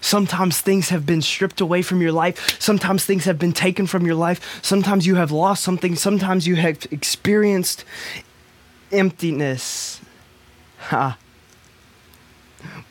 Sometimes 0.00 0.60
things 0.60 0.88
have 0.90 1.04
been 1.06 1.22
stripped 1.22 1.60
away 1.60 1.82
from 1.82 2.00
your 2.00 2.12
life. 2.12 2.60
Sometimes 2.60 3.04
things 3.04 3.24
have 3.24 3.38
been 3.38 3.52
taken 3.52 3.86
from 3.86 4.06
your 4.06 4.14
life. 4.14 4.60
Sometimes 4.62 5.06
you 5.06 5.16
have 5.16 5.30
lost 5.30 5.62
something. 5.62 5.96
Sometimes 5.96 6.46
you 6.46 6.56
have 6.56 6.86
experienced 6.90 7.84
emptiness. 8.92 10.00
Ha. 10.78 11.18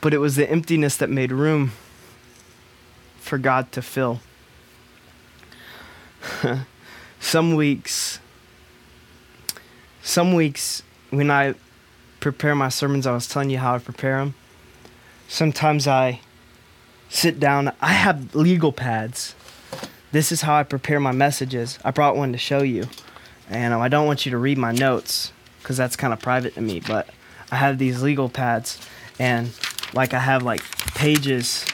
But 0.01 0.13
it 0.13 0.17
was 0.17 0.35
the 0.35 0.49
emptiness 0.49 0.97
that 0.97 1.09
made 1.09 1.31
room 1.31 1.71
for 3.17 3.37
God 3.37 3.71
to 3.71 3.81
fill. 3.81 4.19
some 7.19 7.55
weeks, 7.55 8.19
some 10.01 10.33
weeks 10.33 10.83
when 11.09 11.31
I 11.31 11.55
prepare 12.19 12.55
my 12.55 12.69
sermons, 12.69 13.07
I 13.07 13.13
was 13.13 13.27
telling 13.27 13.49
you 13.49 13.57
how 13.57 13.75
I 13.75 13.79
prepare 13.79 14.19
them. 14.19 14.35
Sometimes 15.27 15.87
I 15.87 16.19
sit 17.09 17.39
down. 17.39 17.73
I 17.81 17.93
have 17.93 18.35
legal 18.35 18.71
pads. 18.71 19.35
This 20.11 20.31
is 20.31 20.41
how 20.41 20.55
I 20.55 20.63
prepare 20.63 20.99
my 20.99 21.11
messages. 21.11 21.79
I 21.83 21.91
brought 21.91 22.15
one 22.15 22.31
to 22.31 22.37
show 22.37 22.61
you. 22.61 22.87
And 23.49 23.73
um, 23.73 23.81
I 23.81 23.87
don't 23.87 24.07
want 24.07 24.25
you 24.25 24.31
to 24.31 24.37
read 24.37 24.57
my 24.57 24.71
notes 24.71 25.31
because 25.59 25.77
that's 25.77 25.95
kind 25.95 26.13
of 26.13 26.19
private 26.19 26.55
to 26.55 26.61
me, 26.61 26.79
but 26.79 27.09
I 27.51 27.55
have 27.55 27.77
these 27.77 28.01
legal 28.01 28.29
pads 28.29 28.79
and 29.19 29.51
like 29.93 30.13
I 30.13 30.19
have 30.19 30.43
like 30.43 30.63
pages 30.95 31.65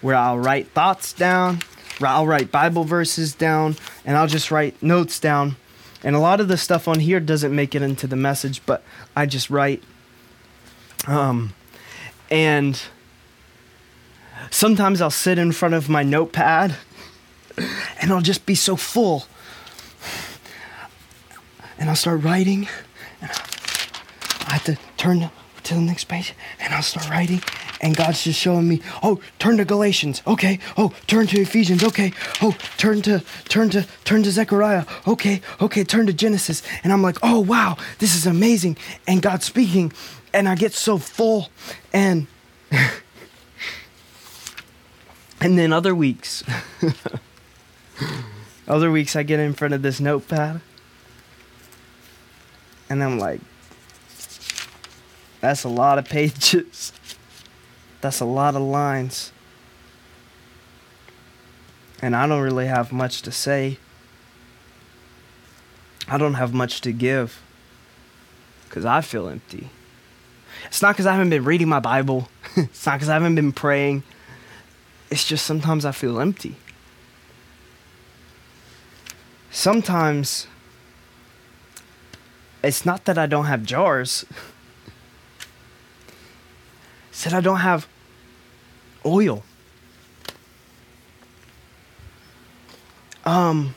where 0.00 0.14
I'll 0.14 0.38
write 0.38 0.68
thoughts 0.68 1.12
down, 1.12 1.60
I'll 2.00 2.26
write 2.26 2.52
Bible 2.52 2.84
verses 2.84 3.34
down, 3.34 3.76
and 4.04 4.16
I'll 4.16 4.26
just 4.26 4.50
write 4.50 4.80
notes 4.82 5.18
down. 5.18 5.56
And 6.04 6.14
a 6.14 6.20
lot 6.20 6.40
of 6.40 6.48
the 6.48 6.56
stuff 6.56 6.86
on 6.86 7.00
here 7.00 7.18
doesn't 7.18 7.54
make 7.54 7.74
it 7.74 7.82
into 7.82 8.06
the 8.06 8.16
message, 8.16 8.64
but 8.64 8.82
I 9.16 9.26
just 9.26 9.50
write. 9.50 9.82
Um, 11.06 11.54
and 12.30 12.80
Sometimes 14.50 15.00
I'll 15.00 15.10
sit 15.10 15.38
in 15.38 15.52
front 15.52 15.74
of 15.74 15.88
my 15.88 16.02
notepad 16.02 16.76
and 18.00 18.12
I'll 18.12 18.20
just 18.20 18.46
be 18.46 18.54
so 18.54 18.76
full. 18.76 19.26
And 21.78 21.88
I'll 21.88 21.96
start 21.96 22.22
writing. 22.22 22.68
And 23.20 23.30
I 24.46 24.52
have 24.54 24.64
to 24.64 24.78
turn 24.96 25.30
to 25.64 25.74
the 25.74 25.80
next 25.80 26.04
page 26.04 26.34
and 26.60 26.72
I'll 26.72 26.82
start 26.82 27.08
writing. 27.10 27.42
And 27.80 27.96
God's 27.96 28.24
just 28.24 28.40
showing 28.40 28.68
me, 28.68 28.82
oh, 29.02 29.20
turn 29.38 29.58
to 29.58 29.64
Galatians. 29.64 30.22
Okay. 30.26 30.58
Oh, 30.76 30.92
turn 31.06 31.28
to 31.28 31.40
Ephesians. 31.40 31.84
Okay. 31.84 32.12
Oh, 32.42 32.56
turn 32.76 33.02
to 33.02 33.22
turn 33.48 33.70
to 33.70 33.86
turn 34.04 34.22
to 34.24 34.32
Zechariah. 34.32 34.84
Okay. 35.06 35.40
Okay, 35.60 35.84
turn 35.84 36.06
to 36.06 36.12
Genesis. 36.12 36.62
And 36.82 36.92
I'm 36.92 37.02
like, 37.02 37.18
oh 37.22 37.38
wow, 37.38 37.76
this 37.98 38.16
is 38.16 38.26
amazing. 38.26 38.76
And 39.06 39.22
God's 39.22 39.44
speaking. 39.44 39.92
And 40.32 40.48
I 40.48 40.56
get 40.56 40.72
so 40.72 40.98
full. 40.98 41.50
And 41.92 42.26
And 45.40 45.58
then 45.58 45.72
other 45.72 45.94
weeks, 45.94 46.42
other 48.68 48.90
weeks 48.90 49.14
I 49.14 49.22
get 49.22 49.38
in 49.38 49.54
front 49.54 49.74
of 49.74 49.82
this 49.82 50.00
notepad 50.00 50.60
and 52.90 53.02
I'm 53.02 53.18
like, 53.18 53.40
that's 55.40 55.64
a 55.64 55.68
lot 55.68 55.98
of 55.98 56.06
pages. 56.06 56.92
That's 58.00 58.20
a 58.20 58.24
lot 58.24 58.54
of 58.54 58.62
lines. 58.62 59.32
And 62.00 62.14
I 62.14 62.28
don't 62.28 62.42
really 62.42 62.66
have 62.66 62.92
much 62.92 63.22
to 63.22 63.32
say. 63.32 63.78
I 66.06 66.16
don't 66.16 66.34
have 66.34 66.54
much 66.54 66.80
to 66.82 66.92
give 66.92 67.42
because 68.68 68.84
I 68.84 69.00
feel 69.00 69.28
empty. 69.28 69.70
It's 70.66 70.80
not 70.80 70.94
because 70.94 71.06
I 71.06 71.12
haven't 71.12 71.30
been 71.30 71.42
reading 71.44 71.68
my 71.68 71.80
Bible, 71.80 72.28
it's 72.56 72.86
not 72.86 72.94
because 72.94 73.08
I 73.08 73.14
haven't 73.14 73.34
been 73.34 73.52
praying. 73.52 74.04
It's 75.10 75.24
just 75.24 75.46
sometimes 75.46 75.84
I 75.84 75.92
feel 75.92 76.20
empty. 76.20 76.56
Sometimes 79.50 80.46
it's 82.62 82.84
not 82.84 83.04
that 83.06 83.16
I 83.16 83.26
don't 83.26 83.46
have 83.46 83.64
jars. 83.64 84.24
It's 87.10 87.24
that 87.24 87.32
I 87.32 87.40
don't 87.40 87.58
have 87.58 87.88
oil. 89.04 89.42
Um 93.24 93.74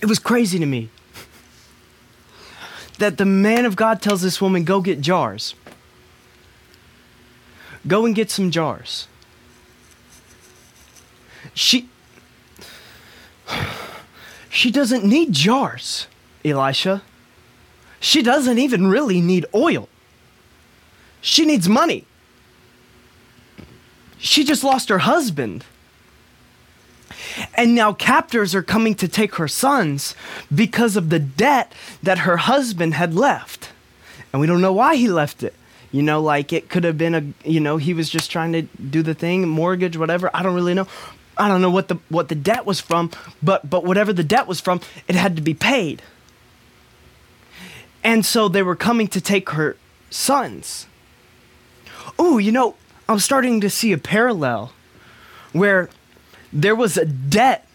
it 0.00 0.06
was 0.06 0.18
crazy 0.18 0.58
to 0.58 0.66
me 0.66 0.88
that 2.98 3.16
the 3.16 3.24
man 3.24 3.64
of 3.64 3.76
God 3.76 4.02
tells 4.02 4.20
this 4.22 4.40
woman, 4.40 4.64
go 4.64 4.80
get 4.80 5.00
jars. 5.00 5.54
Go 7.86 8.04
and 8.04 8.14
get 8.14 8.30
some 8.30 8.50
jars. 8.50 9.08
She 11.54 11.88
she 14.50 14.70
doesn't 14.70 15.04
need 15.04 15.32
jars, 15.32 16.06
Elisha. 16.44 17.02
She 18.00 18.22
doesn't 18.22 18.58
even 18.58 18.88
really 18.88 19.20
need 19.20 19.46
oil. 19.54 19.88
She 21.20 21.44
needs 21.44 21.68
money. 21.68 22.04
She 24.18 24.44
just 24.44 24.64
lost 24.64 24.88
her 24.88 24.98
husband. 24.98 25.64
And 27.54 27.74
now 27.74 27.92
captors 27.92 28.54
are 28.54 28.62
coming 28.62 28.94
to 28.96 29.08
take 29.08 29.36
her 29.36 29.48
sons 29.48 30.14
because 30.54 30.96
of 30.96 31.10
the 31.10 31.18
debt 31.18 31.72
that 32.02 32.20
her 32.20 32.38
husband 32.38 32.94
had 32.94 33.14
left. 33.14 33.70
And 34.32 34.40
we 34.40 34.46
don't 34.46 34.60
know 34.60 34.72
why 34.72 34.96
he 34.96 35.08
left 35.08 35.42
it. 35.42 35.54
You 35.92 36.02
know, 36.02 36.20
like 36.20 36.52
it 36.52 36.68
could 36.68 36.84
have 36.84 36.96
been 36.96 37.14
a, 37.14 37.48
you 37.48 37.60
know, 37.60 37.76
he 37.76 37.94
was 37.94 38.08
just 38.08 38.30
trying 38.30 38.52
to 38.52 38.62
do 38.62 39.02
the 39.02 39.14
thing, 39.14 39.48
mortgage, 39.48 39.96
whatever. 39.96 40.30
I 40.32 40.42
don't 40.42 40.54
really 40.54 40.74
know. 40.74 40.86
I 41.36 41.48
don't 41.48 41.62
know 41.62 41.70
what 41.70 41.88
the 41.88 41.98
what 42.08 42.28
the 42.28 42.34
debt 42.34 42.66
was 42.66 42.80
from, 42.80 43.10
but 43.42 43.68
but 43.68 43.84
whatever 43.84 44.12
the 44.12 44.22
debt 44.22 44.46
was 44.46 44.60
from, 44.60 44.80
it 45.08 45.14
had 45.14 45.36
to 45.36 45.42
be 45.42 45.54
paid. 45.54 46.02
And 48.04 48.24
so 48.24 48.48
they 48.48 48.62
were 48.62 48.76
coming 48.76 49.08
to 49.08 49.20
take 49.20 49.50
her 49.50 49.76
sons. 50.10 50.86
Oh, 52.18 52.38
you 52.38 52.52
know, 52.52 52.76
I'm 53.08 53.18
starting 53.18 53.60
to 53.60 53.70
see 53.70 53.92
a 53.92 53.98
parallel 53.98 54.72
where 55.52 55.90
there 56.52 56.74
was 56.74 56.96
a 56.96 57.04
debt 57.04 57.66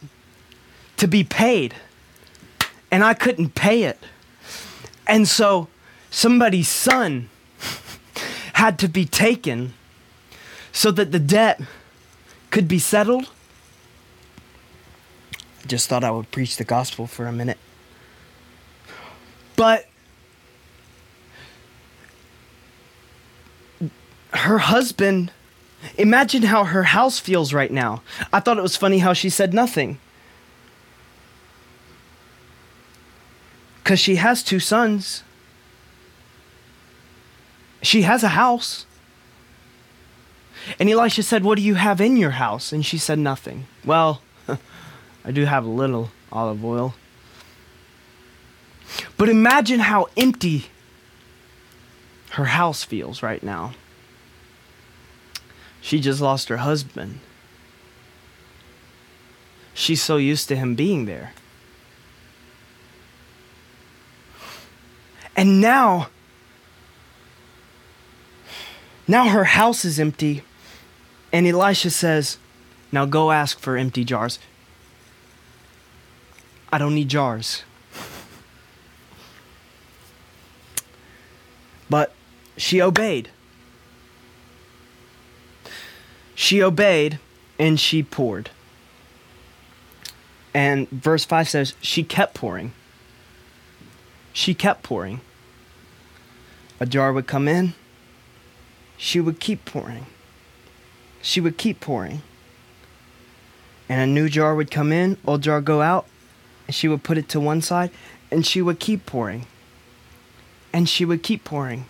to 0.98 1.08
be 1.08 1.24
paid 1.24 1.76
and 2.92 3.04
I 3.04 3.14
couldn't 3.14 3.56
pay 3.56 3.84
it. 3.84 4.00
And 5.08 5.28
so 5.28 5.68
somebody's 6.10 6.70
son 6.70 7.30
had 8.56 8.80
to 8.80 8.88
be 8.88 9.04
taken 9.04 9.74
so 10.72 10.90
that 10.90 11.12
the 11.12 11.20
debt 11.20 11.60
could 12.52 12.70
be 12.70 12.80
settled. 12.80 13.30
I 15.62 15.68
Just 15.68 15.90
thought 15.90 16.06
I 16.06 16.12
would 16.12 16.32
preach 16.32 16.56
the 16.56 16.64
gospel 16.64 17.06
for 17.06 17.28
a 17.28 17.34
minute. 17.34 17.58
But 19.58 19.88
her 24.34 24.60
husband, 24.60 25.34
imagine 25.98 26.44
how 26.44 26.64
her 26.64 26.84
house 26.84 27.20
feels 27.20 27.54
right 27.54 27.72
now. 27.72 28.04
I 28.32 28.40
thought 28.40 28.58
it 28.58 28.64
was 28.64 28.78
funny 28.78 29.00
how 29.00 29.12
she 29.12 29.30
said 29.30 29.54
nothing. 29.54 30.00
Because 33.84 34.00
she 34.00 34.16
has 34.16 34.42
two 34.42 34.62
sons. 34.62 35.24
She 37.86 38.02
has 38.02 38.24
a 38.24 38.30
house. 38.30 38.86
And 40.80 40.90
Elisha 40.90 41.22
said, 41.22 41.44
What 41.44 41.58
do 41.58 41.62
you 41.62 41.76
have 41.76 42.02
in 42.02 42.18
your 42.18 42.32
house? 42.32 42.72
And 42.72 42.84
she 42.84 42.98
said, 42.98 43.20
Nothing. 43.20 43.68
Well, 43.86 44.22
I 45.24 45.32
do 45.32 45.46
have 45.46 45.66
a 45.66 45.70
little 45.70 46.10
olive 46.32 46.66
oil. 46.66 46.96
But 49.18 49.30
imagine 49.30 49.82
how 49.82 50.08
empty 50.18 50.66
her 52.32 52.46
house 52.46 52.84
feels 52.84 53.22
right 53.22 53.44
now. 53.44 53.74
She 55.80 56.00
just 56.00 56.20
lost 56.20 56.50
her 56.50 56.58
husband. 56.58 57.20
She's 59.76 60.02
so 60.02 60.18
used 60.18 60.48
to 60.48 60.56
him 60.56 60.74
being 60.74 61.06
there. 61.06 61.34
And 65.36 65.62
now, 65.62 66.10
now 69.08 69.30
her 69.30 69.44
house 69.44 69.86
is 69.86 70.00
empty. 70.00 70.44
And 71.32 71.46
Elisha 71.48 71.90
says, 71.90 72.38
Now 72.92 73.06
go 73.06 73.32
ask 73.32 73.60
for 73.60 73.78
empty 73.78 74.04
jars. 74.04 74.40
I 76.72 76.78
don't 76.78 76.96
need 76.96 77.10
jars. 77.10 77.64
But 81.90 82.14
she 82.58 82.82
obeyed. 82.82 83.30
She 86.34 86.62
obeyed 86.62 87.20
and 87.58 87.80
she 87.80 88.04
poured. 88.04 88.50
And 90.54 90.90
verse 90.90 91.26
5 91.26 91.50
says, 91.50 91.74
She 91.82 92.04
kept 92.04 92.34
pouring. 92.34 92.74
She 94.34 94.54
kept 94.54 94.84
pouring. 94.84 95.22
A 96.80 96.86
jar 96.86 97.14
would 97.14 97.28
come 97.28 97.48
in, 97.48 97.74
she 98.98 99.20
would 99.20 99.40
keep 99.40 99.66
pouring. 99.66 100.06
She 101.22 101.42
would 101.42 101.58
keep 101.58 101.80
pouring. 101.80 102.22
And 103.90 104.02
a 104.02 104.08
new 104.08 104.30
jar 104.30 104.56
would 104.56 104.72
come 104.72 104.92
in, 104.92 105.18
old 105.26 105.44
jar 105.44 105.62
go 105.62 105.82
out, 105.82 106.06
and 106.68 106.76
she 106.76 106.88
would 106.88 107.04
put 107.04 107.18
it 107.18 107.30
to 107.30 107.40
one 107.40 107.62
side, 107.62 107.92
and 108.32 108.46
she 108.46 108.62
would 108.62 108.80
keep 108.80 109.06
pouring. 109.06 109.46
And 110.74 110.90
she 110.90 111.06
would 111.06 111.24
keep 111.24 111.44
pouring. 111.44 111.86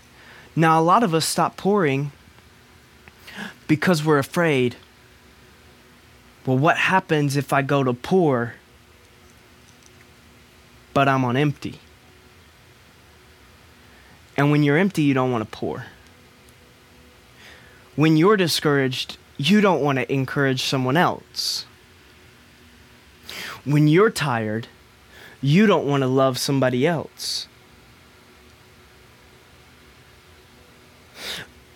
Now, 0.55 0.79
a 0.79 0.83
lot 0.83 1.03
of 1.03 1.13
us 1.13 1.25
stop 1.25 1.57
pouring 1.57 2.11
because 3.67 4.03
we're 4.05 4.19
afraid. 4.19 4.75
Well, 6.45 6.57
what 6.57 6.77
happens 6.77 7.35
if 7.35 7.51
I 7.51 7.61
go 7.61 7.83
to 7.83 7.93
pour, 7.93 8.53
but 10.93 11.07
I'm 11.07 11.25
on 11.25 11.35
empty? 11.35 11.79
And 14.37 14.51
when 14.51 14.63
you're 14.63 14.77
empty, 14.77 15.01
you 15.01 15.13
don't 15.13 15.31
want 15.31 15.49
to 15.49 15.57
pour. 15.57 15.85
When 17.95 18.17
you're 18.17 18.37
discouraged, 18.37 19.17
you 19.37 19.61
don't 19.61 19.81
want 19.81 19.99
to 19.99 20.11
encourage 20.11 20.63
someone 20.63 20.97
else. 20.97 21.65
When 23.63 23.87
you're 23.87 24.09
tired, 24.09 24.67
you 25.41 25.65
don't 25.65 25.87
want 25.87 26.01
to 26.01 26.07
love 26.07 26.37
somebody 26.37 26.85
else. 26.85 27.47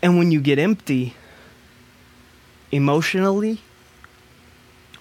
And 0.01 0.17
when 0.17 0.31
you 0.31 0.39
get 0.39 0.59
empty 0.59 1.15
emotionally, 2.71 3.61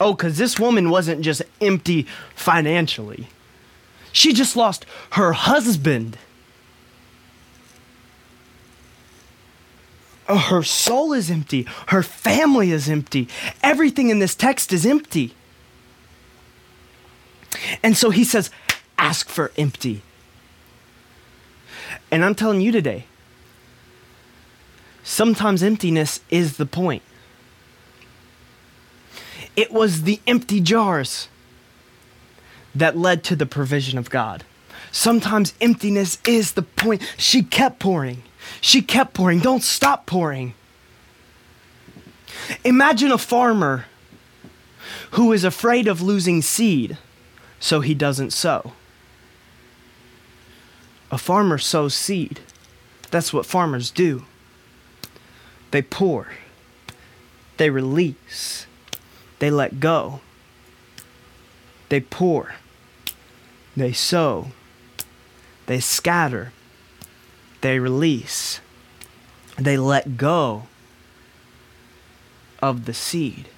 oh, 0.01 0.15
because 0.15 0.39
this 0.39 0.59
woman 0.59 0.91
wasn't 0.91 1.23
just 1.23 1.43
empty 1.61 2.07
financially, 2.35 3.29
she 4.13 4.33
just 4.33 4.57
lost 4.57 4.87
her 5.13 5.33
husband. 5.33 6.19
Oh, 10.29 10.37
her 10.37 10.63
soul 10.63 11.15
is 11.15 11.31
empty. 11.31 11.67
Her 11.87 12.03
family 12.03 12.71
is 12.71 12.89
empty. 12.89 13.29
Everything 13.63 14.11
in 14.11 14.19
this 14.19 14.35
text 14.35 14.73
is 14.73 14.85
empty. 14.85 15.35
And 17.83 17.97
so 17.97 18.11
he 18.11 18.25
says, 18.25 18.51
ask 18.99 19.29
for 19.29 19.51
empty. 19.57 20.03
And 22.11 22.25
I'm 22.25 22.35
telling 22.35 22.61
you 22.61 22.73
today, 22.73 23.07
sometimes 25.03 25.63
emptiness 25.63 26.21
is 26.31 26.59
the 26.59 26.67
point. 26.67 27.03
It 29.57 29.73
was 29.73 30.03
the 30.03 30.21
empty 30.27 30.61
jars 30.61 31.29
that 32.75 32.97
led 32.97 33.25
to 33.25 33.35
the 33.35 33.47
provision 33.47 33.99
of 33.99 34.11
God. 34.11 34.45
Sometimes 34.93 35.55
emptiness 35.61 36.19
is 36.27 36.53
the 36.53 36.63
point. 36.63 37.03
She 37.17 37.43
kept 37.43 37.79
pouring. 37.79 38.23
She 38.61 38.83
kept 38.83 39.15
pouring. 39.15 39.41
Don't 39.41 39.63
stop 39.63 40.07
pouring. 40.07 40.55
Imagine 42.65 43.11
a 43.11 43.19
farmer 43.19 43.87
who 45.13 45.33
is 45.33 45.45
afraid 45.45 45.89
of 45.89 46.03
losing 46.03 46.43
seed, 46.43 46.99
so 47.59 47.81
he 47.81 47.95
doesn't 47.95 48.33
sow. 48.33 48.73
A 51.11 51.19
farmer 51.19 51.59
sows 51.59 51.95
seed. 51.95 52.41
That's 53.11 53.33
what 53.33 53.47
farmers 53.47 53.91
do. 53.91 54.25
They 55.71 55.83
pour, 55.83 56.29
they 57.59 57.69
release, 57.69 58.67
they 59.39 59.51
let 59.51 59.81
go, 59.81 60.21
they 61.89 62.01
pour, 62.01 62.55
they 63.77 63.93
sow, 63.93 64.49
they 65.67 65.81
scatter, 65.81 66.53
they 67.61 67.79
release, 67.79 68.61
they 69.57 69.77
let 69.77 70.17
go 70.17 70.67
of 72.63 72.85
the 72.85 72.95
seed. 72.95 73.49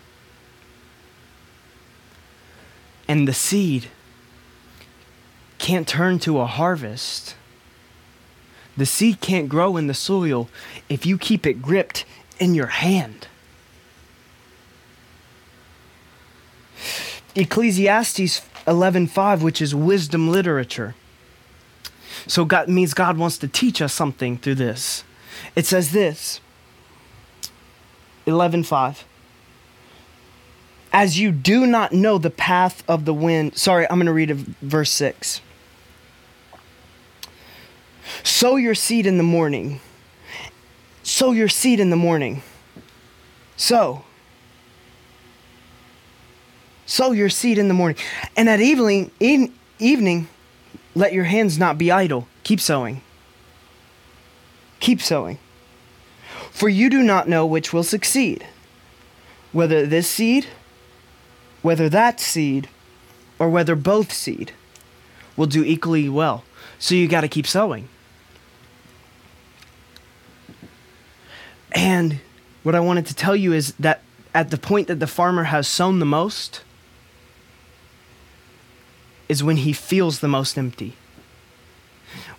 And 3.08 3.26
the 3.26 3.34
seed 3.34 3.88
can't 5.58 5.88
turn 5.88 6.18
to 6.20 6.38
a 6.38 6.46
harvest. 6.46 7.34
The 8.76 8.86
seed 8.86 9.20
can't 9.20 9.48
grow 9.48 9.76
in 9.76 9.88
the 9.88 9.94
soil 9.94 10.48
if 10.88 11.04
you 11.04 11.18
keep 11.18 11.46
it 11.46 11.60
gripped 11.60 12.04
in 12.38 12.54
your 12.54 12.68
hand. 12.68 13.26
Ecclesiastes 17.34 18.42
11:5, 18.66 19.42
which 19.42 19.60
is 19.60 19.74
wisdom 19.74 20.30
literature, 20.30 20.94
so 22.26 22.44
God 22.44 22.68
means 22.68 22.94
God 22.94 23.18
wants 23.18 23.38
to 23.38 23.48
teach 23.48 23.80
us 23.82 23.92
something 23.92 24.38
through 24.38 24.56
this. 24.56 25.04
It 25.56 25.66
says 25.66 25.92
this 25.92 26.40
11:5 28.26 29.04
As 30.92 31.18
you 31.18 31.32
do 31.32 31.66
not 31.66 31.92
know 31.92 32.18
the 32.18 32.30
path 32.30 32.82
of 32.88 33.04
the 33.04 33.14
wind. 33.14 33.56
Sorry, 33.56 33.86
I'm 33.88 33.96
going 33.96 34.06
to 34.06 34.12
read 34.12 34.30
verse 34.60 34.90
6. 34.90 35.40
Sow 38.22 38.56
your 38.56 38.74
seed 38.74 39.06
in 39.06 39.16
the 39.16 39.22
morning. 39.22 39.80
Sow 41.02 41.32
your 41.32 41.48
seed 41.48 41.80
in 41.80 41.90
the 41.90 41.96
morning. 41.96 42.42
Sow. 43.56 44.04
Sow 46.86 47.12
your 47.12 47.28
seed 47.28 47.56
in 47.56 47.68
the 47.68 47.74
morning. 47.74 47.96
And 48.36 48.48
at 48.48 48.60
evening, 48.60 49.12
evening 49.78 50.28
let 50.94 51.12
your 51.12 51.24
hands 51.24 51.58
not 51.58 51.78
be 51.78 51.90
idle. 51.90 52.26
Keep 52.42 52.60
sowing. 52.60 53.02
Keep 54.80 55.00
sowing. 55.00 55.38
For 56.50 56.68
you 56.68 56.90
do 56.90 57.02
not 57.02 57.28
know 57.28 57.46
which 57.46 57.72
will 57.72 57.84
succeed, 57.84 58.46
whether 59.52 59.86
this 59.86 60.08
seed, 60.08 60.46
whether 61.62 61.88
that 61.88 62.20
seed, 62.20 62.68
or 63.38 63.48
whether 63.48 63.76
both 63.76 64.12
seed 64.12 64.52
will 65.36 65.46
do 65.46 65.64
equally 65.64 66.08
well. 66.08 66.44
So 66.78 66.94
you 66.94 67.08
got 67.08 67.22
to 67.22 67.28
keep 67.28 67.46
sowing. 67.46 67.88
And 71.72 72.20
what 72.62 72.74
I 72.74 72.80
wanted 72.80 73.06
to 73.06 73.14
tell 73.14 73.36
you 73.36 73.52
is 73.52 73.72
that 73.74 74.02
at 74.34 74.50
the 74.50 74.58
point 74.58 74.88
that 74.88 75.00
the 75.00 75.06
farmer 75.06 75.44
has 75.44 75.68
sown 75.68 75.98
the 75.98 76.06
most, 76.06 76.62
is 79.30 79.44
when 79.44 79.58
he 79.58 79.72
feels 79.72 80.18
the 80.18 80.28
most 80.28 80.58
empty. 80.58 80.94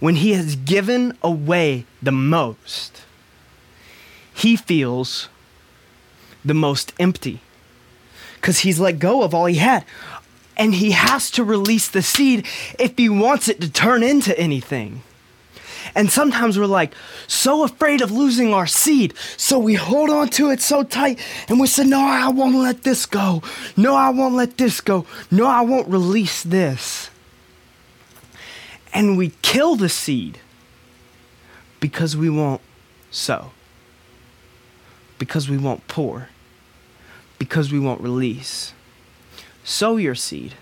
When 0.01 0.17
he 0.17 0.33
has 0.33 0.57
given 0.57 1.17
away 1.23 1.85
the 2.01 2.11
most, 2.11 3.03
he 4.33 4.57
feels 4.57 5.29
the 6.43 6.53
most 6.53 6.91
empty 6.99 7.39
because 8.35 8.59
he's 8.59 8.79
let 8.79 8.99
go 8.99 9.23
of 9.23 9.33
all 9.33 9.45
he 9.45 9.55
had. 9.55 9.85
and 10.57 10.75
he 10.75 10.91
has 10.91 11.31
to 11.31 11.43
release 11.43 11.87
the 11.87 12.01
seed 12.01 12.45
if 12.77 12.95
he 12.97 13.07
wants 13.07 13.47
it 13.47 13.61
to 13.61 13.71
turn 13.71 14.03
into 14.03 14.37
anything. 14.37 15.01
And 15.95 16.11
sometimes 16.11 16.57
we're 16.57 16.65
like 16.65 16.93
so 17.27 17.63
afraid 17.63 18.01
of 18.01 18.11
losing 18.11 18.53
our 18.53 18.67
seed. 18.67 19.13
So 19.37 19.59
we 19.59 19.75
hold 19.75 20.09
on 20.09 20.29
to 20.29 20.49
it 20.49 20.61
so 20.61 20.83
tight 20.83 21.19
and 21.47 21.59
we 21.59 21.67
say, 21.67 21.83
No, 21.83 22.01
I 22.01 22.29
won't 22.29 22.55
let 22.55 22.83
this 22.83 23.05
go. 23.05 23.41
No, 23.77 23.95
I 23.95 24.09
won't 24.09 24.35
let 24.35 24.57
this 24.57 24.81
go. 24.81 25.05
No, 25.29 25.45
I 25.45 25.61
won't 25.61 25.87
release 25.87 26.43
this. 26.43 27.09
And 28.93 29.17
we 29.17 29.31
kill 29.41 29.75
the 29.75 29.89
seed 29.89 30.39
because 31.79 32.15
we 32.15 32.29
won't 32.29 32.61
sow, 33.09 33.51
because 35.17 35.49
we 35.49 35.57
won't 35.57 35.87
pour, 35.87 36.29
because 37.39 37.71
we 37.71 37.79
won't 37.79 38.01
release. 38.01 38.73
Sow 39.63 39.97
your 39.97 40.15
seed, 40.15 40.53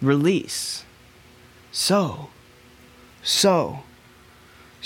release, 0.00 0.84
sow, 1.72 2.28
sow. 3.22 3.82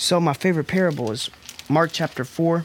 So, 0.00 0.20
my 0.20 0.32
favorite 0.32 0.68
parable 0.68 1.10
is 1.10 1.28
Mark 1.68 1.90
chapter 1.92 2.22
4. 2.22 2.64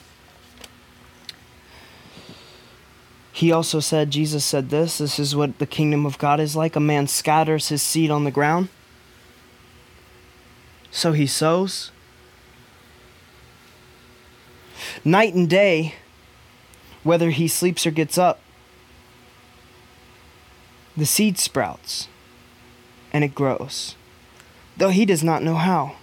He 3.32 3.52
also 3.52 3.80
said, 3.80 4.12
Jesus 4.12 4.46
said 4.46 4.69
this 4.69 5.00
this 5.00 5.17
is 5.17 5.36
what 5.36 5.58
the 5.58 5.65
kingdom 5.65 6.06
of 6.06 6.19
God 6.19 6.39
is 6.39 6.56
like. 6.56 6.76
A 6.76 6.80
man 6.80 7.08
scatters 7.08 7.69
his 7.69 7.82
seed 7.82 8.12
on 8.12 8.24
the 8.24 8.30
ground. 8.30 8.69
So 10.91 11.13
he 11.13 11.26
sows. 11.26 11.91
Night 15.04 15.34
and 15.34 15.50
day, 15.50 15.96
whether 17.02 17.32
he 17.32 17.48
sleeps 17.48 17.88
or 17.88 17.91
gets 17.91 18.15
up, 18.15 18.41
the 20.96 21.08
seed 21.08 21.39
sprouts 21.39 22.10
and 23.12 23.24
it 23.24 23.34
grows, 23.34 23.96
though 24.78 24.89
he 24.89 25.04
does 25.04 25.24
not 25.24 25.41
know 25.41 25.56
how. 25.56 25.96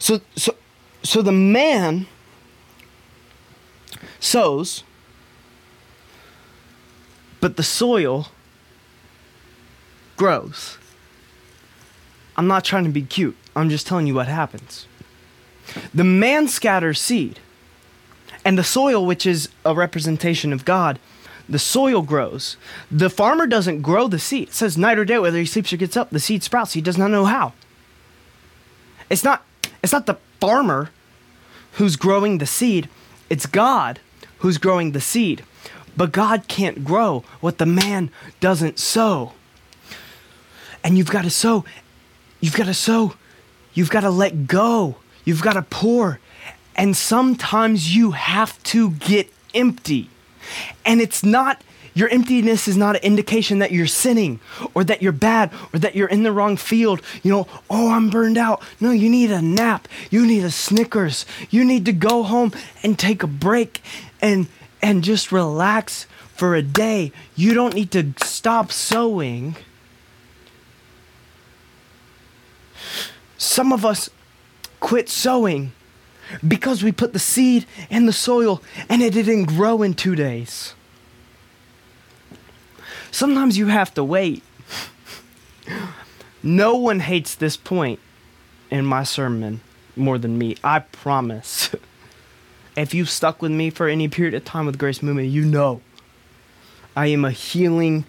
So, 0.00 0.20
so, 0.34 0.56
so 1.04 1.22
the 1.22 1.30
man 1.30 2.06
sows, 4.18 4.82
but 7.40 7.56
the 7.56 7.62
soil 7.62 8.28
grows. 10.16 10.78
I'm 12.36 12.46
not 12.46 12.64
trying 12.64 12.84
to 12.84 12.90
be 12.90 13.02
cute. 13.02 13.36
I'm 13.54 13.68
just 13.68 13.86
telling 13.86 14.06
you 14.06 14.14
what 14.14 14.26
happens. 14.26 14.86
The 15.94 16.04
man 16.04 16.48
scatters 16.48 16.98
seed, 16.98 17.38
and 18.42 18.56
the 18.56 18.64
soil, 18.64 19.04
which 19.04 19.26
is 19.26 19.50
a 19.66 19.74
representation 19.74 20.52
of 20.52 20.64
God, 20.64 20.98
the 21.46 21.58
soil 21.58 22.00
grows. 22.00 22.56
The 22.90 23.10
farmer 23.10 23.46
doesn't 23.46 23.82
grow 23.82 24.08
the 24.08 24.18
seed. 24.18 24.48
It 24.48 24.54
says 24.54 24.78
night 24.78 24.98
or 24.98 25.04
day, 25.04 25.18
whether 25.18 25.38
he 25.38 25.44
sleeps 25.44 25.72
or 25.72 25.76
gets 25.76 25.96
up, 25.96 26.08
the 26.08 26.20
seed 26.20 26.42
sprouts. 26.42 26.72
He 26.72 26.80
does 26.80 26.96
not 26.96 27.10
know 27.10 27.26
how. 27.26 27.52
It's 29.10 29.24
not 29.24 29.44
it's 29.82 29.92
not 29.92 30.06
the 30.06 30.18
farmer 30.40 30.90
who's 31.72 31.96
growing 31.96 32.38
the 32.38 32.46
seed, 32.46 32.88
it's 33.28 33.46
God 33.46 34.00
who's 34.38 34.58
growing 34.58 34.92
the 34.92 35.00
seed. 35.00 35.44
But 35.96 36.12
God 36.12 36.48
can't 36.48 36.84
grow 36.84 37.24
what 37.40 37.58
the 37.58 37.66
man 37.66 38.10
doesn't 38.40 38.78
sow. 38.78 39.32
And 40.82 40.96
you've 40.96 41.10
got 41.10 41.24
to 41.24 41.30
sow. 41.30 41.64
You've 42.40 42.56
got 42.56 42.66
to 42.66 42.74
sow. 42.74 43.14
You've 43.74 43.90
got 43.90 44.00
to 44.00 44.10
let 44.10 44.46
go. 44.46 44.96
You've 45.24 45.42
got 45.42 45.54
to 45.54 45.62
pour. 45.62 46.20
And 46.74 46.96
sometimes 46.96 47.94
you 47.94 48.12
have 48.12 48.62
to 48.64 48.92
get 48.92 49.30
empty. 49.54 50.08
And 50.84 51.00
it's 51.00 51.22
not 51.22 51.62
your 51.94 52.08
emptiness 52.08 52.68
is 52.68 52.76
not 52.76 52.96
an 52.96 53.02
indication 53.02 53.58
that 53.58 53.72
you're 53.72 53.86
sinning 53.86 54.40
or 54.74 54.84
that 54.84 55.02
you're 55.02 55.12
bad 55.12 55.52
or 55.72 55.78
that 55.78 55.94
you're 55.94 56.08
in 56.08 56.22
the 56.22 56.32
wrong 56.32 56.56
field. 56.56 57.02
You 57.22 57.32
know, 57.32 57.48
oh, 57.68 57.90
I'm 57.90 58.10
burned 58.10 58.38
out. 58.38 58.62
No, 58.80 58.90
you 58.90 59.08
need 59.08 59.30
a 59.30 59.42
nap. 59.42 59.88
You 60.10 60.26
need 60.26 60.44
a 60.44 60.50
Snickers. 60.50 61.26
You 61.50 61.64
need 61.64 61.84
to 61.86 61.92
go 61.92 62.22
home 62.22 62.52
and 62.82 62.98
take 62.98 63.22
a 63.22 63.26
break 63.26 63.82
and 64.20 64.48
and 64.82 65.04
just 65.04 65.30
relax 65.30 66.06
for 66.34 66.54
a 66.54 66.62
day. 66.62 67.12
You 67.36 67.54
don't 67.54 67.74
need 67.74 67.90
to 67.90 68.14
stop 68.24 68.72
sowing. 68.72 69.56
Some 73.36 73.72
of 73.72 73.84
us 73.84 74.08
quit 74.80 75.08
sowing 75.08 75.72
because 76.46 76.82
we 76.82 76.92
put 76.92 77.12
the 77.12 77.18
seed 77.18 77.66
in 77.90 78.06
the 78.06 78.12
soil 78.12 78.62
and 78.88 79.02
it 79.02 79.12
didn't 79.12 79.44
grow 79.44 79.82
in 79.82 79.94
2 79.94 80.14
days. 80.14 80.74
Sometimes 83.10 83.58
you 83.58 83.66
have 83.66 83.92
to 83.94 84.04
wait. 84.04 84.42
no 86.42 86.76
one 86.76 87.00
hates 87.00 87.34
this 87.34 87.56
point 87.56 88.00
in 88.70 88.84
my 88.84 89.02
sermon 89.02 89.60
more 89.96 90.18
than 90.18 90.38
me. 90.38 90.56
I 90.62 90.80
promise. 90.80 91.74
if 92.76 92.94
you've 92.94 93.10
stuck 93.10 93.42
with 93.42 93.52
me 93.52 93.70
for 93.70 93.88
any 93.88 94.08
period 94.08 94.34
of 94.34 94.44
time 94.44 94.66
with 94.66 94.78
Grace 94.78 95.02
Movement, 95.02 95.28
you 95.28 95.44
know 95.44 95.80
I 96.96 97.06
am 97.06 97.24
a 97.24 97.30
healing, 97.30 98.04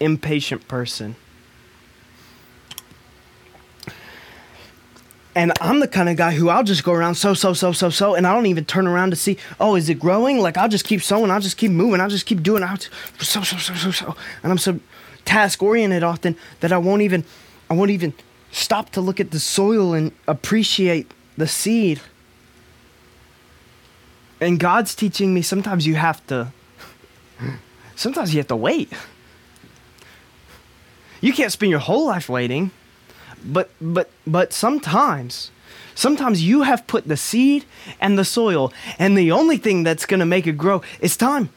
impatient 0.00 0.66
person. 0.68 1.16
And 5.36 5.52
I'm 5.60 5.80
the 5.80 5.86
kind 5.86 6.08
of 6.08 6.16
guy 6.16 6.32
who 6.32 6.48
I'll 6.48 6.64
just 6.64 6.82
go 6.82 6.92
around 6.92 7.16
so, 7.16 7.34
so, 7.34 7.52
so, 7.52 7.70
so, 7.72 7.90
so, 7.90 8.14
and 8.14 8.26
I 8.26 8.32
don't 8.32 8.46
even 8.46 8.64
turn 8.64 8.86
around 8.86 9.10
to 9.10 9.16
see, 9.16 9.36
oh, 9.60 9.76
is 9.76 9.90
it 9.90 10.00
growing? 10.00 10.40
Like 10.40 10.56
I'll 10.56 10.70
just 10.70 10.86
keep 10.86 11.02
sowing, 11.02 11.30
I'll 11.30 11.42
just 11.42 11.58
keep 11.58 11.70
moving, 11.70 12.00
I'll 12.00 12.08
just 12.08 12.24
keep 12.24 12.42
doing 12.42 12.62
it. 12.62 12.88
So, 13.18 13.42
so, 13.42 13.58
so, 13.58 13.74
so, 13.74 13.90
so. 13.90 14.16
And 14.42 14.50
I'm 14.50 14.56
so 14.56 14.80
task 15.26 15.62
oriented 15.62 16.02
often 16.02 16.36
that 16.60 16.72
I 16.72 16.78
won't 16.78 17.02
even, 17.02 17.22
I 17.68 17.74
won't 17.74 17.90
even 17.90 18.14
stop 18.50 18.88
to 18.92 19.02
look 19.02 19.20
at 19.20 19.30
the 19.30 19.38
soil 19.38 19.92
and 19.92 20.10
appreciate 20.26 21.12
the 21.36 21.46
seed. 21.46 22.00
And 24.40 24.58
God's 24.58 24.94
teaching 24.94 25.34
me 25.34 25.42
sometimes 25.42 25.86
you 25.86 25.96
have 25.96 26.26
to, 26.28 26.50
sometimes 27.94 28.32
you 28.32 28.38
have 28.40 28.48
to 28.48 28.56
wait. 28.56 28.90
You 31.20 31.34
can't 31.34 31.52
spend 31.52 31.68
your 31.68 31.80
whole 31.80 32.06
life 32.06 32.30
waiting. 32.30 32.70
But 33.44 33.70
but 33.80 34.10
but 34.26 34.52
sometimes 34.52 35.50
sometimes 35.94 36.42
you 36.42 36.62
have 36.62 36.86
put 36.86 37.06
the 37.08 37.16
seed 37.16 37.64
and 38.00 38.18
the 38.18 38.24
soil 38.24 38.72
and 38.98 39.16
the 39.16 39.32
only 39.32 39.56
thing 39.56 39.82
that's 39.82 40.06
going 40.06 40.20
to 40.20 40.26
make 40.26 40.46
it 40.46 40.56
grow 40.56 40.82
is 41.00 41.16
time. 41.16 41.50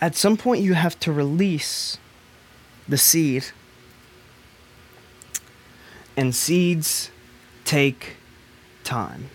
At 0.00 0.14
some 0.14 0.36
point 0.36 0.62
you 0.62 0.74
have 0.74 0.98
to 1.00 1.12
release 1.12 1.98
the 2.88 2.98
seed. 2.98 3.46
And 6.16 6.34
seeds 6.34 7.10
take 7.64 8.16
time. 8.84 9.30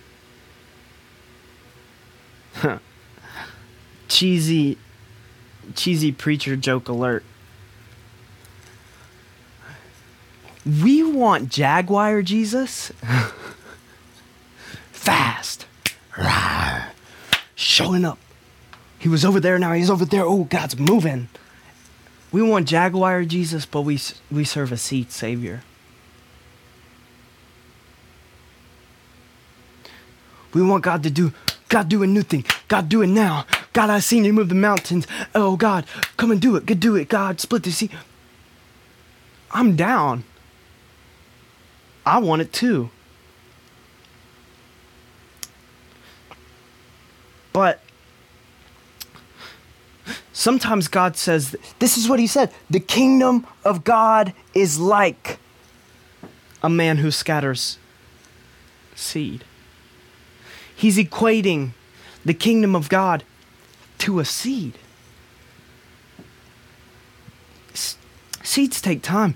Cheesy 4.08 4.78
cheesy 5.72 6.12
preacher 6.12 6.56
joke 6.56 6.88
alert. 6.90 7.24
We 10.66 11.04
want 11.04 11.50
Jaguar 11.50 12.22
Jesus 12.22 12.92
fast, 14.92 15.66
Rawr. 16.14 16.86
showing 17.56 18.06
up. 18.06 18.20
He 19.00 19.10
was 19.10 19.26
over 19.26 19.40
there, 19.40 19.58
now 19.58 19.74
he's 19.74 19.90
over 19.90 20.06
there. 20.06 20.24
Oh, 20.24 20.44
God's 20.44 20.78
moving. 20.78 21.30
We 22.32 22.42
want 22.42 22.68
Jaguar 22.68 23.24
Jesus, 23.26 23.66
but 23.66 23.82
we, 23.82 24.00
we 24.32 24.44
serve 24.44 24.72
a 24.72 24.78
seat 24.78 25.12
Savior. 25.12 25.64
We 30.54 30.62
want 30.62 30.84
God 30.84 31.04
to 31.04 31.10
do, 31.10 31.34
God 31.70 31.90
do 31.90 32.04
a 32.04 32.08
new 32.08 32.22
thing. 32.22 32.46
God 32.68 32.90
do 32.90 33.02
it 33.02 33.08
now. 33.08 33.46
God, 33.74 33.90
I 33.90 34.00
seen 34.00 34.26
you 34.26 34.34
move 34.34 34.50
the 34.50 34.56
mountains. 34.56 35.08
Oh, 35.34 35.56
God, 35.56 35.86
come 36.18 36.32
and 36.32 36.42
do 36.42 36.56
it. 36.56 36.66
Good, 36.66 36.80
do 36.80 36.96
it. 36.96 37.08
God, 37.08 37.40
split 37.40 37.64
the 37.64 37.72
sea. 37.72 37.90
I'm 39.52 39.76
down. 39.76 40.24
I 42.06 42.20
want 42.20 42.42
it 42.42 42.52
too. 42.52 42.90
But 47.54 47.82
sometimes 50.34 50.88
God 50.88 51.16
says, 51.16 51.56
this 51.80 51.98
is 51.98 52.08
what 52.08 52.20
he 52.20 52.28
said 52.28 52.52
the 52.70 52.80
kingdom 52.80 53.46
of 53.64 53.84
God 53.84 54.34
is 54.54 54.80
like 54.80 55.38
a 56.64 56.70
man 56.70 56.98
who 56.98 57.12
scatters 57.12 57.78
seed. 58.96 59.44
He's 60.76 60.98
equating 60.98 61.72
the 62.24 62.34
kingdom 62.34 62.76
of 62.76 62.90
God 62.90 63.24
to 64.02 64.20
a 64.20 64.26
seed. 64.26 64.78
S- 67.74 67.98
seeds 68.44 68.82
take 68.82 69.02
time. 69.02 69.36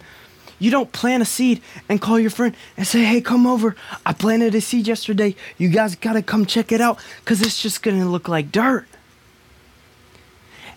You 0.57 0.71
don't 0.71 0.91
plant 0.91 1.21
a 1.21 1.25
seed 1.25 1.61
and 1.87 2.01
call 2.01 2.19
your 2.19 2.29
friend 2.29 2.55
and 2.77 2.87
say, 2.87 3.03
hey, 3.03 3.21
come 3.21 3.45
over. 3.45 3.75
I 4.05 4.13
planted 4.13 4.55
a 4.55 4.61
seed 4.61 4.87
yesterday. 4.87 5.35
You 5.57 5.69
guys 5.69 5.95
got 5.95 6.13
to 6.13 6.21
come 6.21 6.45
check 6.45 6.71
it 6.71 6.81
out 6.81 6.99
because 7.19 7.41
it's 7.41 7.61
just 7.61 7.83
going 7.83 7.99
to 7.99 8.05
look 8.05 8.27
like 8.27 8.51
dirt. 8.51 8.87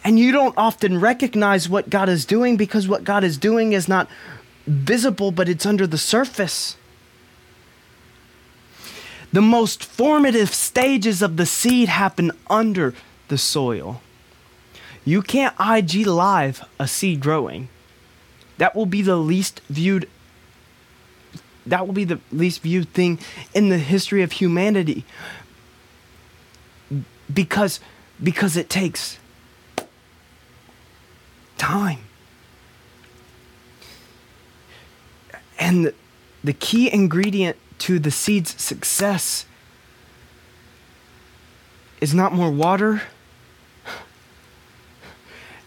And 0.05 0.19
you 0.19 0.33
don't 0.33 0.57
often 0.59 1.01
recognize 1.01 1.69
what 1.69 1.91
God 1.91 2.09
is 2.09 2.25
doing 2.25 2.57
because 2.57 2.89
what 2.89 3.05
God 3.05 3.25
is 3.25 3.39
doing 3.39 3.73
is 3.73 3.89
not 3.89 4.09
visible, 4.67 5.31
but 5.31 5.49
it's 5.49 5.65
under 5.65 5.87
the 5.87 5.99
surface. 5.99 6.77
The 9.33 9.43
most 9.43 9.85
formative 9.85 10.53
stages 10.53 11.23
of 11.23 11.37
the 11.37 11.47
seed 11.47 11.89
happen 11.89 12.33
under 12.49 12.95
the 13.29 13.39
soil. 13.39 14.01
You 15.05 15.23
can't 15.23 15.55
IG 15.59 16.07
live 16.07 16.67
a 16.79 16.87
seed 16.87 17.21
growing. 17.21 17.69
That 18.59 18.75
will 18.75 18.87
be 18.87 19.03
the 19.03 19.17
least 19.17 19.61
viewed 19.69 20.09
that 21.67 21.87
will 21.87 21.95
be 21.95 22.05
the 22.05 22.19
least 22.33 22.63
viewed 22.63 22.89
thing 22.95 23.19
in 23.53 23.69
the 23.69 23.79
history 23.79 24.23
of 24.23 24.33
humanity. 24.33 25.05
Because 27.33 27.79
because 28.23 28.57
it 28.57 28.69
takes 28.69 29.19
time. 31.59 31.99
And 35.59 35.87
the, 35.87 35.95
the 36.43 36.53
key 36.53 36.93
ingredient 36.93 37.57
to 37.81 37.99
the 37.99 38.11
seed's 38.11 38.61
success 38.61 39.45
is 42.01 42.15
not 42.15 42.33
more 42.33 42.51
water, 42.51 43.03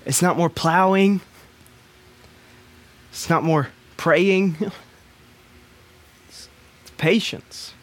it's 0.05 0.21
not 0.21 0.37
more 0.37 0.49
plowing, 0.49 1.21
it's 3.11 3.29
not 3.29 3.43
more 3.43 3.69
praying, 3.97 4.55
it's, 6.27 6.49
patience. 6.97 7.73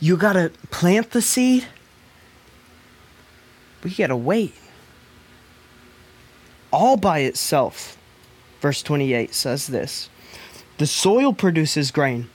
You 0.00 0.16
gotta 0.16 0.52
plant 0.70 1.10
the 1.10 1.22
seed, 1.22 1.66
but 3.80 3.90
you 3.90 3.96
gotta 3.96 4.16
wait. 4.16 4.54
All 6.70 6.96
by 6.96 7.20
itself. 7.20 7.96
Verse 8.60 8.82
28 8.82 9.34
says 9.34 9.66
this 9.66 10.08
the 10.78 10.86
soil 10.86 11.32
produces 11.32 11.90
grain, 11.90 12.28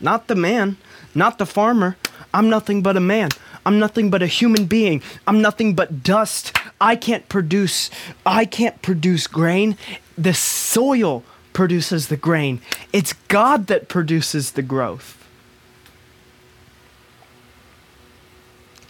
not 0.00 0.28
the 0.28 0.34
man, 0.34 0.76
not 1.14 1.38
the 1.38 1.46
farmer. 1.46 1.96
I'm 2.34 2.50
nothing 2.50 2.82
but 2.82 2.96
a 2.96 3.00
man. 3.00 3.30
I'm 3.64 3.78
nothing 3.78 4.10
but 4.10 4.22
a 4.22 4.26
human 4.26 4.66
being. 4.66 5.02
I'm 5.26 5.40
nothing 5.40 5.74
but 5.74 6.02
dust. 6.02 6.56
I 6.80 6.96
can't 6.96 7.28
produce 7.28 7.90
I 8.26 8.44
can't 8.44 8.80
produce 8.82 9.26
grain. 9.26 9.76
The 10.18 10.34
soil 10.34 11.22
produces 11.52 12.08
the 12.08 12.16
grain. 12.16 12.60
It's 12.92 13.12
God 13.28 13.66
that 13.68 13.88
produces 13.88 14.52
the 14.52 14.62
growth. 14.62 15.18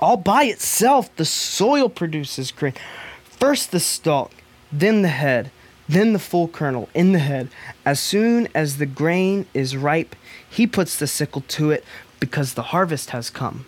All 0.00 0.16
by 0.16 0.44
itself, 0.44 1.14
the 1.16 1.24
soil 1.24 1.88
produces 1.88 2.50
grain. 2.50 2.74
First 3.22 3.70
the 3.70 3.80
stalk, 3.80 4.32
then 4.72 5.02
the 5.02 5.08
head, 5.08 5.50
then 5.88 6.12
the 6.12 6.18
full 6.18 6.48
kernel 6.48 6.88
in 6.94 7.12
the 7.12 7.20
head. 7.20 7.48
As 7.84 8.00
soon 8.00 8.48
as 8.54 8.78
the 8.78 8.86
grain 8.86 9.46
is 9.54 9.76
ripe, 9.76 10.16
he 10.48 10.66
puts 10.66 10.96
the 10.96 11.06
sickle 11.06 11.42
to 11.48 11.70
it 11.70 11.84
because 12.18 12.54
the 12.54 12.62
harvest 12.62 13.10
has 13.10 13.30
come. 13.30 13.64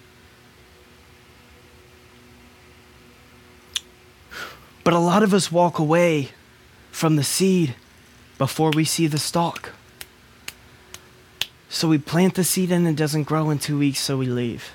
But 4.85 4.95
a 4.95 4.99
lot 4.99 5.23
of 5.23 5.35
us 5.35 5.51
walk 5.51 5.79
away 5.79 6.29
from 6.93 7.17
the 7.17 7.25
seed 7.25 7.75
before 8.39 8.71
we 8.71 8.85
see 8.85 9.07
the 9.07 9.19
stalk. 9.19 9.73
So 11.69 11.89
we 11.89 11.99
plant 11.99 12.35
the 12.35 12.45
seed 12.45 12.71
and 12.71 12.87
it 12.87 12.95
doesn't 12.95 13.25
grow 13.25 13.51
in 13.51 13.59
two 13.59 13.79
weeks, 13.79 13.99
so 14.01 14.19
we 14.19 14.27
leave. 14.27 14.71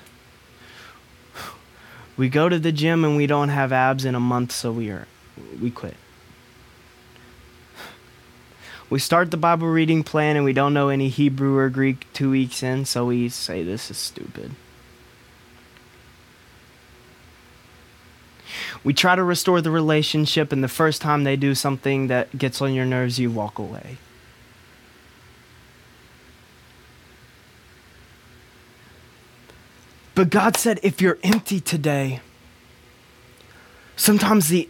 We 2.16 2.28
go 2.28 2.48
to 2.48 2.58
the 2.58 2.72
gym 2.72 3.04
and 3.04 3.16
we 3.16 3.26
don't 3.26 3.48
have 3.48 3.72
abs 3.72 4.04
in 4.04 4.14
a 4.14 4.20
month, 4.20 4.52
so 4.52 4.72
we 4.72 4.90
are 4.90 5.06
we 5.60 5.70
quit 5.70 5.96
we 8.90 8.98
start 8.98 9.30
the 9.30 9.36
Bible 9.36 9.68
reading 9.68 10.02
plan 10.02 10.34
and 10.34 10.44
we 10.44 10.52
don't 10.52 10.74
know 10.74 10.88
any 10.88 11.08
Hebrew 11.08 11.56
or 11.56 11.70
Greek 11.70 12.12
two 12.12 12.32
weeks 12.32 12.60
in, 12.60 12.84
so 12.84 13.06
we 13.06 13.28
say 13.28 13.62
this 13.62 13.88
is 13.88 13.96
stupid. 13.96 14.50
We 18.82 18.94
try 18.94 19.14
to 19.14 19.22
restore 19.22 19.60
the 19.60 19.70
relationship, 19.70 20.52
and 20.52 20.64
the 20.64 20.68
first 20.68 21.02
time 21.02 21.24
they 21.24 21.36
do 21.36 21.54
something 21.54 22.06
that 22.08 22.36
gets 22.36 22.62
on 22.62 22.72
your 22.72 22.86
nerves, 22.86 23.18
you 23.18 23.30
walk 23.30 23.58
away. 23.58 23.98
But 30.14 30.30
God 30.30 30.56
said, 30.56 30.80
if 30.82 31.00
you're 31.00 31.18
empty 31.22 31.60
today, 31.60 32.20
sometimes 33.96 34.48
the 34.48 34.68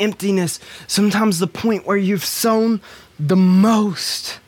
emptiness, 0.00 0.58
sometimes 0.86 1.38
the 1.38 1.46
point 1.46 1.86
where 1.86 1.96
you've 1.96 2.24
sown 2.24 2.80
the 3.18 3.36
most 3.36 4.40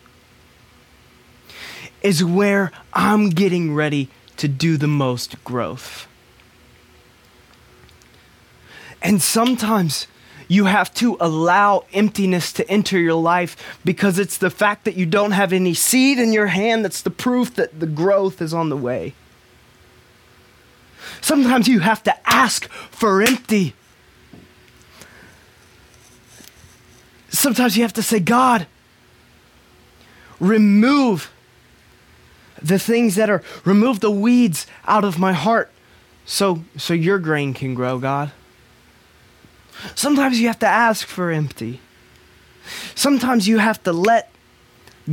is 2.03 2.25
where 2.25 2.73
I'm 2.93 3.31
getting 3.31 3.75
ready 3.75 4.09
to 4.39 4.49
do 4.49 4.77
the 4.77 4.87
most 4.87 5.43
growth. 5.45 6.07
And 9.03 9.23
sometimes 9.23 10.07
you 10.49 10.65
have 10.65 10.93
to 10.95 11.17
allow 11.21 11.85
emptiness 11.93 12.53
to 12.55 12.69
enter 12.69 12.99
your 12.99 13.15
life 13.15 13.79
because 13.85 14.19
it's 14.19 14.37
the 14.37 14.51
fact 14.51 14.85
that 14.85 14.97
you 14.97 15.07
don't 15.07 15.33
have 15.33 15.53
any 15.53 15.75
seed 15.75 16.19
in 16.19 16.33
your 16.33 16.49
hand 16.49 16.85
that's 16.85 17.03
the 17.03 17.11
proof 17.11 17.55
that 17.55 17.79
the 17.81 17.87
growth 17.87 18.43
is 18.43 18.53
on 18.53 18.69
the 18.69 18.77
way. 18.77 19.15
Sometimes 21.21 21.69
you 21.69 21.81
have 21.81 22.03
to 22.03 22.29
ask 22.29 22.69
for 22.69 23.23
empty 23.23 23.75
Sometimes 27.31 27.77
you 27.77 27.83
have 27.83 27.93
to 27.95 28.03
say, 28.03 28.19
God, 28.19 28.67
remove 30.41 31.33
the 32.61 32.79
things 32.79 33.15
that 33.15 33.31
are, 33.31 33.43
remove 33.65 34.01
the 34.01 34.11
weeds 34.11 34.67
out 34.87 35.05
of 35.05 35.19
my 35.19 35.33
heart 35.33 35.71
so, 36.27 36.65
so 36.77 36.93
your 36.93 37.19
grain 37.19 37.55
can 37.55 37.75
grow, 37.75 37.99
God. 37.99 38.33
Sometimes 39.95 40.41
you 40.41 40.47
have 40.49 40.59
to 40.61 40.67
ask 40.67 41.07
for 41.07 41.31
empty. 41.31 41.81
Sometimes 42.95 43.49
you 43.49 43.59
have 43.59 43.83
to 43.85 43.93
let 43.93 44.31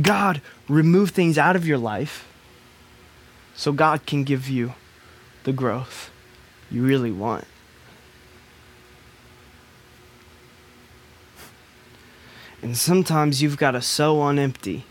God 0.00 0.40
remove 0.68 1.10
things 1.10 1.38
out 1.38 1.56
of 1.56 1.66
your 1.66 1.78
life 1.78 2.26
so 3.54 3.72
God 3.72 4.06
can 4.06 4.24
give 4.24 4.48
you 4.48 4.74
the 5.44 5.52
growth 5.52 6.10
you 6.70 6.84
really 6.84 7.10
want. 7.10 7.44
And 12.60 12.76
sometimes 12.76 13.40
you've 13.40 13.56
got 13.56 13.72
to 13.72 13.82
sow 13.82 14.20
on 14.20 14.38
empty. 14.38 14.84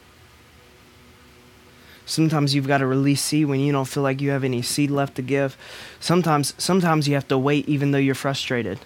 Sometimes 2.05 2.55
you've 2.55 2.67
got 2.67 2.77
to 2.77 2.87
release 2.87 3.21
seed 3.21 3.47
when 3.47 3.59
you 3.59 3.73
don't 3.73 3.87
feel 3.87 4.03
like 4.03 4.21
you 4.21 4.29
have 4.29 4.45
any 4.45 4.61
seed 4.61 4.89
left 4.89 5.15
to 5.15 5.21
give. 5.21 5.57
Sometimes 5.99 6.53
sometimes 6.57 7.07
you 7.07 7.15
have 7.15 7.27
to 7.27 7.37
wait 7.37 7.67
even 7.67 7.91
though 7.91 7.97
you're 7.97 8.15
frustrated. 8.15 8.79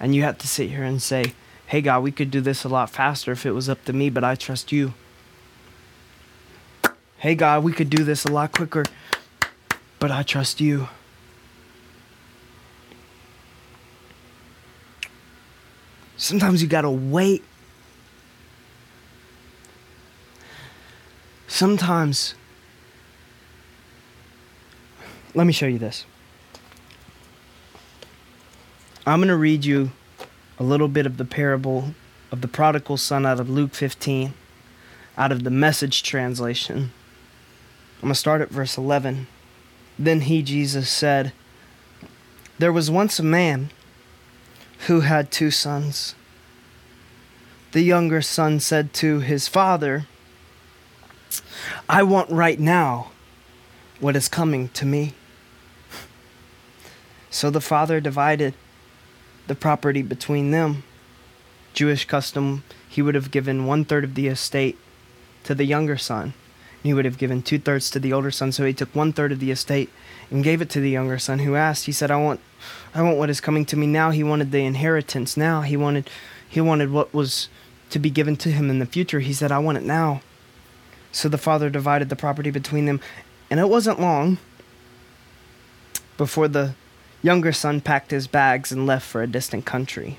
And 0.00 0.14
you 0.14 0.22
have 0.22 0.38
to 0.38 0.48
sit 0.48 0.70
here 0.70 0.82
and 0.82 1.00
say, 1.00 1.34
"Hey 1.66 1.82
God, 1.82 2.02
we 2.02 2.10
could 2.10 2.30
do 2.30 2.40
this 2.40 2.64
a 2.64 2.68
lot 2.68 2.90
faster 2.90 3.30
if 3.32 3.46
it 3.46 3.52
was 3.52 3.68
up 3.68 3.84
to 3.84 3.92
me, 3.92 4.10
but 4.10 4.24
I 4.24 4.34
trust 4.34 4.72
you." 4.72 4.94
Hey 7.18 7.34
God, 7.34 7.62
we 7.62 7.72
could 7.72 7.90
do 7.90 8.02
this 8.02 8.24
a 8.24 8.32
lot 8.32 8.52
quicker, 8.52 8.84
but 9.98 10.10
I 10.10 10.22
trust 10.22 10.60
you. 10.60 10.88
Sometimes 16.16 16.62
you 16.62 16.68
got 16.68 16.82
to 16.82 16.90
wait 16.90 17.44
Sometimes, 21.50 22.36
let 25.34 25.46
me 25.46 25.52
show 25.52 25.66
you 25.66 25.78
this. 25.78 26.06
I'm 29.06 29.20
going 29.20 29.28
to 29.28 29.36
read 29.36 29.64
you 29.64 29.92
a 30.58 30.62
little 30.62 30.88
bit 30.88 31.06
of 31.06 31.16
the 31.16 31.24
parable 31.24 31.94
of 32.30 32.42
the 32.42 32.48
prodigal 32.48 32.98
son 32.98 33.24
out 33.24 33.40
of 33.40 33.48
Luke 33.48 33.72
15, 33.72 34.34
out 35.16 35.32
of 35.32 35.42
the 35.42 35.50
message 35.50 36.02
translation. 36.02 36.92
I'm 37.96 38.08
going 38.08 38.12
to 38.12 38.18
start 38.18 38.42
at 38.42 38.50
verse 38.50 38.76
11. 38.76 39.26
Then 39.98 40.20
he, 40.22 40.42
Jesus, 40.42 40.90
said, 40.90 41.32
There 42.58 42.72
was 42.72 42.90
once 42.90 43.18
a 43.18 43.22
man 43.22 43.70
who 44.86 45.00
had 45.00 45.30
two 45.30 45.50
sons. 45.50 46.14
The 47.72 47.82
younger 47.82 48.20
son 48.20 48.60
said 48.60 48.92
to 48.94 49.20
his 49.20 49.48
father, 49.48 50.06
I 51.88 52.02
want 52.02 52.30
right 52.30 52.60
now 52.60 53.12
what 53.98 54.16
is 54.16 54.28
coming 54.28 54.68
to 54.70 54.84
me. 54.84 55.14
So 57.30 57.48
the 57.48 57.60
father 57.60 58.00
divided 58.00 58.54
the 59.50 59.56
property 59.56 60.00
between 60.00 60.52
them. 60.52 60.84
Jewish 61.74 62.04
custom, 62.04 62.62
he 62.88 63.02
would 63.02 63.16
have 63.16 63.32
given 63.32 63.66
one 63.66 63.84
third 63.84 64.04
of 64.04 64.14
the 64.14 64.28
estate 64.28 64.78
to 65.42 65.56
the 65.56 65.64
younger 65.64 65.96
son. 65.96 66.22
And 66.22 66.84
he 66.84 66.94
would 66.94 67.04
have 67.04 67.18
given 67.18 67.42
two 67.42 67.58
thirds 67.58 67.90
to 67.90 67.98
the 67.98 68.12
older 68.12 68.30
son. 68.30 68.52
So 68.52 68.64
he 68.64 68.72
took 68.72 68.94
one 68.94 69.12
third 69.12 69.32
of 69.32 69.40
the 69.40 69.50
estate 69.50 69.90
and 70.30 70.44
gave 70.44 70.62
it 70.62 70.70
to 70.70 70.80
the 70.80 70.88
younger 70.88 71.18
son 71.18 71.40
who 71.40 71.56
asked, 71.56 71.86
he 71.86 71.92
said, 71.92 72.12
I 72.12 72.16
want 72.16 72.38
I 72.94 73.02
want 73.02 73.18
what 73.18 73.28
is 73.28 73.40
coming 73.40 73.64
to 73.66 73.76
me 73.76 73.88
now. 73.88 74.12
He 74.12 74.22
wanted 74.22 74.52
the 74.52 74.64
inheritance 74.64 75.36
now. 75.36 75.62
He 75.62 75.76
wanted 75.76 76.08
he 76.48 76.60
wanted 76.60 76.92
what 76.92 77.12
was 77.12 77.48
to 77.90 77.98
be 77.98 78.08
given 78.08 78.36
to 78.36 78.52
him 78.52 78.70
in 78.70 78.78
the 78.78 78.86
future. 78.86 79.18
He 79.18 79.32
said, 79.32 79.50
I 79.50 79.58
want 79.58 79.78
it 79.78 79.84
now. 79.84 80.22
So 81.10 81.28
the 81.28 81.38
father 81.38 81.70
divided 81.70 82.08
the 82.08 82.14
property 82.14 82.52
between 82.52 82.86
them. 82.86 83.00
And 83.50 83.58
it 83.58 83.68
wasn't 83.68 84.00
long 84.00 84.38
before 86.16 86.46
the 86.46 86.74
younger 87.22 87.52
son 87.52 87.80
packed 87.80 88.10
his 88.10 88.26
bags 88.26 88.72
and 88.72 88.86
left 88.86 89.06
for 89.06 89.22
a 89.22 89.26
distant 89.26 89.64
country. 89.64 90.18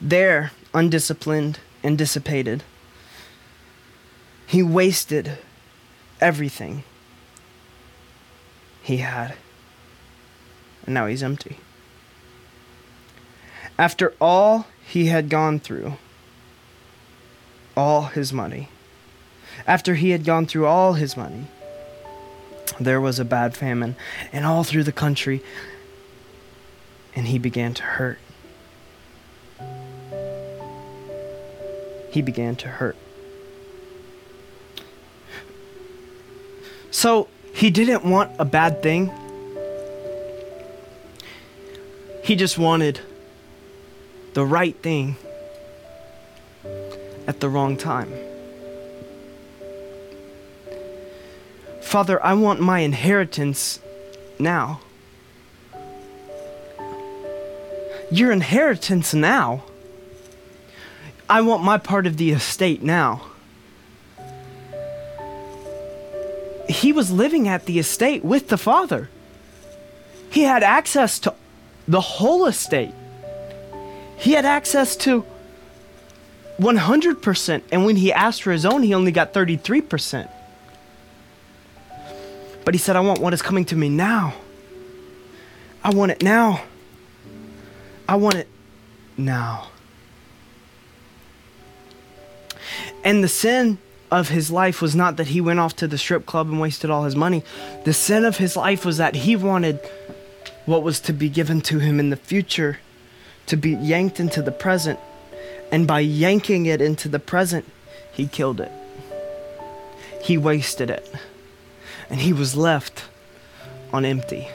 There, 0.00 0.52
undisciplined 0.74 1.58
and 1.82 1.96
dissipated, 1.96 2.62
he 4.46 4.62
wasted 4.62 5.38
everything 6.20 6.84
he 8.82 8.98
had. 8.98 9.34
And 10.84 10.94
now 10.94 11.06
he's 11.06 11.22
empty. 11.22 11.58
After 13.78 14.14
all 14.20 14.66
he 14.86 15.06
had 15.06 15.28
gone 15.28 15.58
through, 15.58 15.94
all 17.76 18.02
his 18.04 18.32
money, 18.32 18.68
after 19.66 19.94
he 19.96 20.10
had 20.10 20.24
gone 20.24 20.46
through 20.46 20.66
all 20.66 20.94
his 20.94 21.16
money, 21.16 21.46
there 22.80 23.00
was 23.00 23.18
a 23.18 23.24
bad 23.24 23.56
famine, 23.56 23.96
and 24.32 24.44
all 24.44 24.64
through 24.64 24.84
the 24.84 24.92
country, 24.92 25.42
and 27.14 27.28
he 27.28 27.38
began 27.38 27.74
to 27.74 27.82
hurt. 27.82 28.18
He 32.10 32.22
began 32.22 32.56
to 32.56 32.68
hurt. 32.68 32.96
So 36.90 37.28
he 37.52 37.70
didn't 37.70 38.04
want 38.04 38.32
a 38.38 38.44
bad 38.44 38.82
thing. 38.82 39.12
He 42.22 42.36
just 42.36 42.58
wanted 42.58 43.00
the 44.34 44.44
right 44.44 44.76
thing 44.82 45.16
at 47.26 47.40
the 47.40 47.48
wrong 47.48 47.76
time. 47.76 48.25
Father, 51.86 52.22
I 52.22 52.34
want 52.34 52.60
my 52.60 52.80
inheritance 52.80 53.78
now. 54.40 54.80
Your 58.10 58.32
inheritance 58.32 59.14
now. 59.14 59.62
I 61.30 61.42
want 61.42 61.62
my 61.62 61.78
part 61.78 62.08
of 62.08 62.16
the 62.16 62.32
estate 62.32 62.82
now. 62.82 63.22
He 66.68 66.92
was 66.92 67.12
living 67.12 67.46
at 67.46 67.66
the 67.66 67.78
estate 67.78 68.24
with 68.24 68.48
the 68.48 68.58
father. 68.58 69.08
He 70.28 70.42
had 70.42 70.64
access 70.64 71.20
to 71.20 71.34
the 71.86 72.00
whole 72.00 72.46
estate. 72.46 72.92
He 74.18 74.32
had 74.32 74.44
access 74.44 74.96
to 74.96 75.24
100%, 76.58 77.62
and 77.70 77.84
when 77.86 77.94
he 77.94 78.12
asked 78.12 78.42
for 78.42 78.50
his 78.50 78.66
own, 78.66 78.82
he 78.82 78.92
only 78.92 79.12
got 79.12 79.32
33%. 79.32 80.28
But 82.66 82.74
he 82.74 82.78
said, 82.78 82.96
I 82.96 83.00
want 83.00 83.20
what 83.20 83.32
is 83.32 83.42
coming 83.42 83.64
to 83.66 83.76
me 83.76 83.88
now. 83.88 84.34
I 85.84 85.94
want 85.94 86.10
it 86.10 86.20
now. 86.20 86.64
I 88.08 88.16
want 88.16 88.34
it 88.34 88.48
now. 89.16 89.68
And 93.04 93.22
the 93.22 93.28
sin 93.28 93.78
of 94.10 94.30
his 94.30 94.50
life 94.50 94.82
was 94.82 94.96
not 94.96 95.16
that 95.16 95.28
he 95.28 95.40
went 95.40 95.60
off 95.60 95.76
to 95.76 95.86
the 95.86 95.96
strip 95.96 96.26
club 96.26 96.48
and 96.48 96.60
wasted 96.60 96.90
all 96.90 97.04
his 97.04 97.14
money. 97.14 97.44
The 97.84 97.92
sin 97.92 98.24
of 98.24 98.38
his 98.38 98.56
life 98.56 98.84
was 98.84 98.96
that 98.96 99.14
he 99.14 99.36
wanted 99.36 99.78
what 100.64 100.82
was 100.82 100.98
to 101.02 101.12
be 101.12 101.28
given 101.28 101.60
to 101.62 101.78
him 101.78 102.00
in 102.00 102.10
the 102.10 102.16
future 102.16 102.80
to 103.46 103.56
be 103.56 103.74
yanked 103.74 104.18
into 104.18 104.42
the 104.42 104.50
present. 104.50 104.98
And 105.70 105.86
by 105.86 106.00
yanking 106.00 106.66
it 106.66 106.80
into 106.80 107.08
the 107.08 107.20
present, 107.20 107.64
he 108.12 108.26
killed 108.26 108.60
it. 108.60 108.72
He 110.20 110.36
wasted 110.36 110.90
it 110.90 111.08
and 112.10 112.20
he 112.20 112.32
was 112.32 112.56
left 112.56 113.04
on 113.92 114.04
empty. 114.04 114.48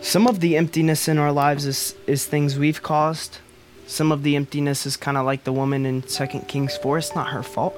Some 0.00 0.26
of 0.26 0.40
the 0.40 0.56
emptiness 0.56 1.08
in 1.08 1.18
our 1.18 1.32
lives 1.32 1.64
is, 1.64 1.94
is 2.06 2.26
things 2.26 2.58
we've 2.58 2.82
caused. 2.82 3.38
Some 3.86 4.12
of 4.12 4.22
the 4.22 4.36
emptiness 4.36 4.86
is 4.86 4.96
kind 4.96 5.16
of 5.16 5.24
like 5.24 5.44
the 5.44 5.52
woman 5.52 5.86
in 5.86 6.02
2 6.02 6.26
Kings 6.46 6.76
4. 6.76 6.98
It's 6.98 7.14
not 7.14 7.28
her 7.28 7.42
fault. 7.42 7.74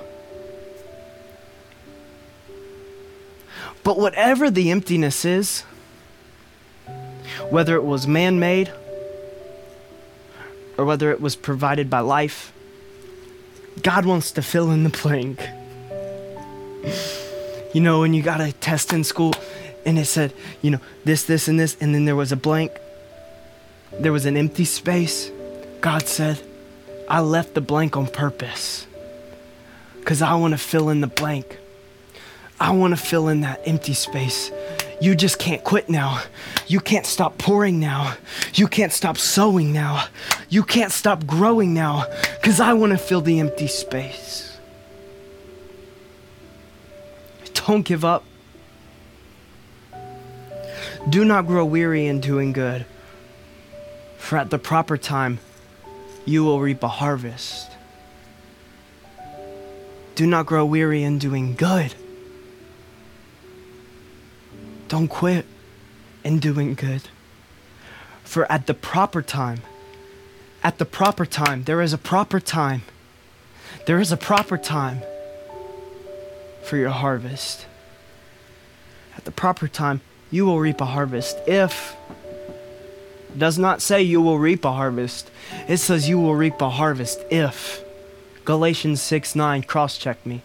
But 3.84 3.98
whatever 3.98 4.50
the 4.50 4.72
emptiness 4.72 5.24
is, 5.24 5.60
whether 7.48 7.76
it 7.76 7.84
was 7.84 8.08
man 8.08 8.40
made 8.40 8.72
or 10.76 10.84
whether 10.84 11.12
it 11.12 11.20
was 11.20 11.36
provided 11.36 11.88
by 11.88 12.00
life, 12.00 12.52
God 13.82 14.04
wants 14.04 14.32
to 14.32 14.42
fill 14.42 14.72
in 14.72 14.82
the 14.82 14.90
blank 14.90 15.40
you 17.76 17.82
know, 17.82 18.00
when 18.00 18.14
you 18.14 18.22
got 18.22 18.40
a 18.40 18.52
test 18.52 18.94
in 18.94 19.04
school 19.04 19.34
and 19.84 19.98
it 19.98 20.06
said, 20.06 20.32
you 20.62 20.70
know, 20.70 20.80
this, 21.04 21.24
this, 21.24 21.46
and 21.46 21.60
this, 21.60 21.76
and 21.78 21.94
then 21.94 22.06
there 22.06 22.16
was 22.16 22.32
a 22.32 22.36
blank, 22.36 22.72
there 24.00 24.12
was 24.12 24.24
an 24.24 24.34
empty 24.34 24.64
space. 24.64 25.30
God 25.82 26.08
said, 26.08 26.40
I 27.06 27.20
left 27.20 27.52
the 27.52 27.60
blank 27.60 27.94
on 27.94 28.06
purpose 28.06 28.86
because 29.98 30.22
I 30.22 30.36
want 30.36 30.52
to 30.52 30.58
fill 30.58 30.88
in 30.88 31.02
the 31.02 31.06
blank. 31.06 31.58
I 32.58 32.70
want 32.70 32.96
to 32.96 32.96
fill 32.96 33.28
in 33.28 33.42
that 33.42 33.60
empty 33.66 33.92
space. 33.92 34.50
You 35.02 35.14
just 35.14 35.38
can't 35.38 35.62
quit 35.62 35.90
now. 35.90 36.22
You 36.66 36.80
can't 36.80 37.04
stop 37.04 37.36
pouring 37.36 37.78
now. 37.78 38.14
You 38.54 38.68
can't 38.68 38.90
stop 38.90 39.18
sowing 39.18 39.74
now. 39.74 40.06
You 40.48 40.62
can't 40.62 40.92
stop 40.92 41.26
growing 41.26 41.74
now 41.74 42.06
because 42.40 42.58
I 42.58 42.72
want 42.72 42.92
to 42.92 42.98
fill 42.98 43.20
the 43.20 43.38
empty 43.38 43.66
space. 43.66 44.55
Don't 47.66 47.82
give 47.82 48.04
up. 48.04 48.22
Do 51.10 51.24
not 51.24 51.48
grow 51.48 51.64
weary 51.64 52.06
in 52.06 52.20
doing 52.20 52.52
good, 52.52 52.86
for 54.18 54.38
at 54.38 54.50
the 54.50 54.58
proper 54.58 54.96
time 54.96 55.40
you 56.24 56.44
will 56.44 56.60
reap 56.60 56.84
a 56.84 56.88
harvest. 56.88 57.72
Do 60.14 60.28
not 60.28 60.46
grow 60.46 60.64
weary 60.64 61.02
in 61.02 61.18
doing 61.18 61.56
good. 61.56 61.96
Don't 64.86 65.08
quit 65.08 65.44
in 66.22 66.38
doing 66.38 66.74
good. 66.74 67.08
For 68.22 68.50
at 68.50 68.68
the 68.68 68.74
proper 68.74 69.22
time, 69.22 69.62
at 70.62 70.78
the 70.78 70.84
proper 70.84 71.26
time, 71.26 71.64
there 71.64 71.82
is 71.82 71.92
a 71.92 71.98
proper 71.98 72.38
time. 72.38 72.82
There 73.86 73.98
is 73.98 74.12
a 74.12 74.16
proper 74.16 74.56
time 74.56 75.02
for 76.66 76.76
your 76.76 76.90
harvest. 76.90 77.66
At 79.16 79.24
the 79.24 79.30
proper 79.30 79.68
time, 79.68 80.00
you 80.30 80.44
will 80.44 80.60
reap 80.60 80.80
a 80.80 80.86
harvest. 80.86 81.38
If 81.46 81.96
does 83.36 83.58
not 83.58 83.82
say 83.82 84.02
you 84.02 84.20
will 84.20 84.38
reap 84.38 84.64
a 84.64 84.72
harvest. 84.72 85.30
It 85.68 85.78
says 85.78 86.08
you 86.08 86.18
will 86.18 86.34
reap 86.34 86.60
a 86.60 86.70
harvest 86.70 87.20
if. 87.30 87.82
Galatians 88.44 89.02
6 89.02 89.34
9, 89.34 89.62
cross 89.64 89.98
check 89.98 90.24
me. 90.24 90.42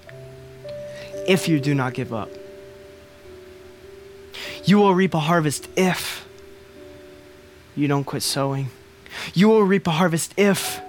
If 1.27 1.47
you 1.47 1.59
do 1.59 1.73
not 1.73 1.93
give 1.93 2.13
up, 2.13 2.29
you 4.65 4.77
will 4.77 4.93
reap 4.93 5.13
a 5.13 5.19
harvest 5.19 5.69
if 5.77 6.27
you 7.75 7.87
don't 7.87 8.03
quit 8.03 8.23
sowing. 8.23 8.69
You 9.33 9.49
will 9.49 9.63
reap 9.63 9.87
a 9.87 9.91
harvest 9.91 10.33
if 10.35 10.81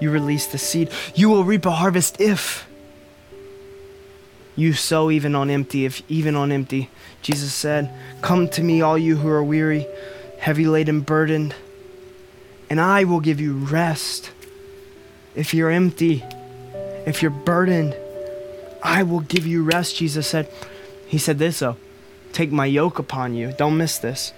you 0.00 0.10
release 0.10 0.46
the 0.46 0.58
seed. 0.58 0.90
You 1.14 1.28
will 1.28 1.44
reap 1.44 1.64
a 1.64 1.70
harvest 1.70 2.20
if 2.20 2.67
you 4.58 4.72
sow 4.72 5.08
even 5.08 5.36
on 5.36 5.50
empty, 5.50 5.84
if 5.84 6.02
even 6.10 6.34
on 6.34 6.50
empty. 6.50 6.90
Jesus 7.22 7.54
said, 7.54 7.94
Come 8.22 8.48
to 8.48 8.62
me, 8.62 8.80
all 8.82 8.98
you 8.98 9.16
who 9.16 9.28
are 9.28 9.42
weary, 9.42 9.86
heavy 10.40 10.66
laden, 10.66 11.02
burdened, 11.02 11.54
and 12.68 12.80
I 12.80 13.04
will 13.04 13.20
give 13.20 13.40
you 13.40 13.52
rest. 13.52 14.32
If 15.36 15.54
you're 15.54 15.70
empty, 15.70 16.24
if 17.06 17.22
you're 17.22 17.30
burdened, 17.30 17.96
I 18.82 19.04
will 19.04 19.20
give 19.20 19.46
you 19.46 19.62
rest, 19.62 19.94
Jesus 19.94 20.26
said. 20.26 20.50
He 21.06 21.18
said 21.18 21.38
this 21.38 21.60
though 21.60 21.76
Take 22.32 22.50
my 22.50 22.66
yoke 22.66 22.98
upon 22.98 23.34
you. 23.34 23.54
Don't 23.56 23.76
miss 23.76 23.98
this. 23.98 24.32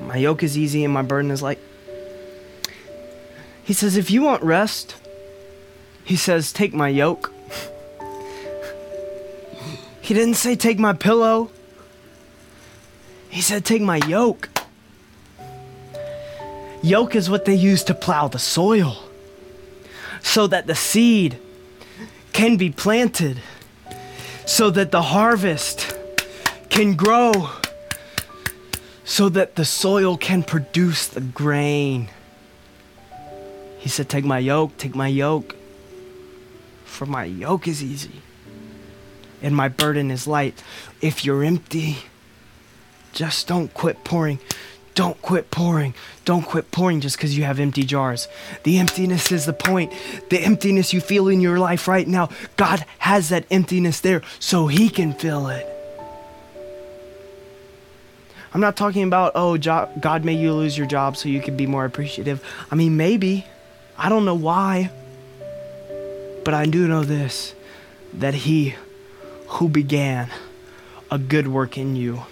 My 0.00 0.16
yoke 0.16 0.42
is 0.42 0.56
easy 0.56 0.84
and 0.84 0.94
my 0.94 1.02
burden 1.02 1.30
is 1.30 1.42
light. 1.42 1.58
He 3.62 3.74
says, 3.74 3.98
If 3.98 4.10
you 4.10 4.22
want 4.22 4.42
rest, 4.42 4.96
he 6.02 6.16
says, 6.16 6.50
Take 6.50 6.72
my 6.72 6.88
yoke. 6.88 7.34
He 10.08 10.14
didn't 10.14 10.36
say, 10.36 10.56
Take 10.56 10.78
my 10.78 10.94
pillow. 10.94 11.50
He 13.28 13.42
said, 13.42 13.66
Take 13.66 13.82
my 13.82 13.98
yoke. 14.08 14.48
Yoke 16.82 17.14
is 17.14 17.28
what 17.28 17.44
they 17.44 17.54
use 17.54 17.84
to 17.84 17.92
plow 17.92 18.26
the 18.26 18.38
soil 18.38 19.02
so 20.22 20.46
that 20.46 20.66
the 20.66 20.74
seed 20.74 21.38
can 22.32 22.56
be 22.56 22.70
planted, 22.70 23.42
so 24.46 24.70
that 24.70 24.92
the 24.92 25.02
harvest 25.02 25.94
can 26.70 26.96
grow, 26.96 27.50
so 29.04 29.28
that 29.28 29.56
the 29.56 29.64
soil 29.66 30.16
can 30.16 30.42
produce 30.42 31.06
the 31.06 31.20
grain. 31.20 32.08
He 33.78 33.90
said, 33.90 34.08
Take 34.08 34.24
my 34.24 34.38
yoke, 34.38 34.74
take 34.78 34.94
my 34.94 35.08
yoke, 35.08 35.54
for 36.86 37.04
my 37.04 37.24
yoke 37.24 37.68
is 37.68 37.84
easy 37.84 38.22
and 39.42 39.54
my 39.54 39.68
burden 39.68 40.10
is 40.10 40.26
light. 40.26 40.62
If 41.00 41.24
you're 41.24 41.44
empty, 41.44 41.98
just 43.12 43.46
don't 43.48 43.72
quit 43.74 44.04
pouring. 44.04 44.38
Don't 44.94 45.20
quit 45.22 45.52
pouring. 45.52 45.94
Don't 46.24 46.42
quit 46.42 46.72
pouring 46.72 47.00
just 47.00 47.16
because 47.16 47.38
you 47.38 47.44
have 47.44 47.60
empty 47.60 47.84
jars. 47.84 48.26
The 48.64 48.78
emptiness 48.78 49.30
is 49.30 49.46
the 49.46 49.52
point. 49.52 49.92
The 50.28 50.40
emptiness 50.40 50.92
you 50.92 51.00
feel 51.00 51.28
in 51.28 51.40
your 51.40 51.58
life 51.58 51.86
right 51.86 52.06
now, 52.06 52.30
God 52.56 52.84
has 52.98 53.28
that 53.28 53.46
emptiness 53.48 54.00
there 54.00 54.22
so 54.40 54.66
He 54.66 54.88
can 54.88 55.12
fill 55.12 55.48
it. 55.48 55.66
I'm 58.52 58.60
not 58.60 58.76
talking 58.76 59.04
about, 59.04 59.32
oh, 59.34 59.56
job, 59.56 60.00
God 60.00 60.24
made 60.24 60.40
you 60.40 60.52
lose 60.52 60.76
your 60.76 60.86
job 60.86 61.16
so 61.16 61.28
you 61.28 61.40
can 61.40 61.56
be 61.56 61.66
more 61.66 61.84
appreciative. 61.84 62.42
I 62.70 62.74
mean, 62.74 62.96
maybe. 62.96 63.46
I 63.96 64.08
don't 64.08 64.24
know 64.24 64.34
why. 64.34 64.90
But 66.44 66.54
I 66.54 66.66
do 66.66 66.88
know 66.88 67.04
this 67.04 67.54
that 68.14 68.34
He 68.34 68.74
who 69.48 69.68
began 69.68 70.28
a 71.10 71.18
good 71.18 71.48
work 71.48 71.78
in 71.78 71.96
you 71.96 72.22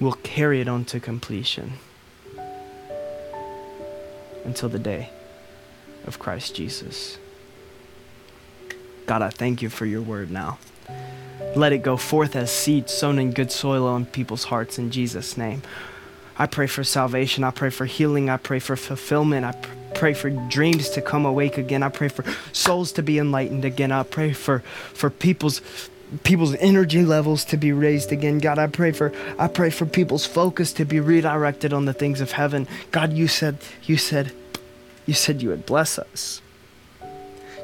will 0.00 0.14
carry 0.22 0.60
it 0.60 0.68
on 0.68 0.84
to 0.84 1.00
completion 1.00 1.74
until 4.44 4.68
the 4.68 4.78
day 4.78 5.10
of 6.06 6.18
Christ 6.18 6.54
Jesus. 6.54 7.18
God, 9.06 9.22
I 9.22 9.30
thank 9.30 9.62
you 9.62 9.68
for 9.68 9.86
your 9.86 10.02
word 10.02 10.30
now. 10.30 10.58
Let 11.54 11.72
it 11.72 11.78
go 11.78 11.96
forth 11.96 12.36
as 12.36 12.50
seed 12.50 12.88
sown 12.88 13.18
in 13.18 13.32
good 13.32 13.50
soil 13.50 13.86
on 13.86 14.06
people's 14.06 14.44
hearts 14.44 14.78
in 14.78 14.90
Jesus' 14.90 15.36
name. 15.36 15.62
I 16.38 16.46
pray 16.46 16.66
for 16.66 16.84
salvation. 16.84 17.44
I 17.44 17.50
pray 17.50 17.70
for 17.70 17.86
healing. 17.86 18.28
I 18.28 18.36
pray 18.36 18.58
for 18.58 18.76
fulfillment. 18.76 19.44
I 19.44 19.52
pray 19.94 20.12
for 20.12 20.28
dreams 20.30 20.90
to 20.90 21.00
come 21.00 21.24
awake 21.24 21.56
again. 21.56 21.82
I 21.82 21.88
pray 21.88 22.08
for 22.08 22.24
souls 22.52 22.92
to 22.92 23.02
be 23.02 23.18
enlightened 23.18 23.64
again. 23.64 23.90
I 23.90 24.02
pray 24.02 24.32
for, 24.32 24.60
for 24.92 25.08
people's 25.08 25.62
people's 26.22 26.54
energy 26.56 27.04
levels 27.04 27.44
to 27.46 27.56
be 27.56 27.72
raised 27.72 28.12
again. 28.12 28.38
God, 28.38 28.58
I 28.58 28.66
pray 28.66 28.92
for 28.92 29.12
I 29.38 29.48
pray 29.48 29.70
for 29.70 29.86
people's 29.86 30.26
focus 30.26 30.72
to 30.74 30.84
be 30.84 31.00
redirected 31.00 31.72
on 31.72 31.84
the 31.84 31.92
things 31.92 32.20
of 32.20 32.32
heaven. 32.32 32.68
God, 32.92 33.12
you 33.12 33.28
said 33.28 33.58
you 33.84 33.96
said 33.96 34.32
you 35.04 35.14
said 35.14 35.42
you 35.42 35.50
would 35.50 35.66
bless 35.66 35.98
us. 35.98 36.40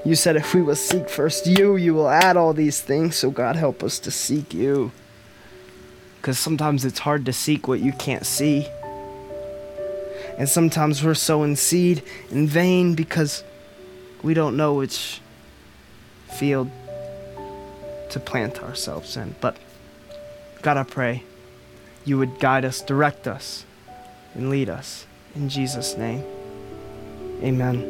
You 0.04 0.16
said 0.16 0.36
if 0.36 0.54
we 0.54 0.62
will 0.62 0.76
seek 0.76 1.08
first 1.08 1.46
you, 1.46 1.76
you 1.76 1.94
will 1.94 2.08
add 2.08 2.36
all 2.36 2.52
these 2.52 2.80
things. 2.80 3.16
So 3.16 3.30
God, 3.30 3.56
help 3.56 3.82
us 3.82 3.98
to 4.00 4.10
seek 4.10 4.52
you. 4.52 4.90
Cuz 6.22 6.38
sometimes 6.38 6.84
it's 6.84 7.00
hard 7.00 7.24
to 7.26 7.32
seek 7.32 7.68
what 7.68 7.80
you 7.80 7.92
can't 7.92 8.26
see. 8.26 8.66
And 10.38 10.48
sometimes 10.48 11.04
we're 11.04 11.14
sowing 11.14 11.56
seed 11.56 12.02
in 12.30 12.48
vain 12.48 12.94
because 12.94 13.44
we 14.22 14.34
don't 14.34 14.56
know 14.56 14.74
which 14.74 15.20
field 16.32 16.70
to 18.12 18.20
plant 18.20 18.62
ourselves 18.62 19.16
in. 19.16 19.34
But 19.40 19.56
God, 20.62 20.76
I 20.76 20.84
pray 20.84 21.24
you 22.04 22.18
would 22.18 22.38
guide 22.38 22.64
us, 22.64 22.80
direct 22.80 23.26
us, 23.26 23.64
and 24.34 24.50
lead 24.50 24.68
us. 24.68 25.06
In 25.34 25.48
Jesus' 25.48 25.96
name, 25.96 26.24
amen. 27.42 27.80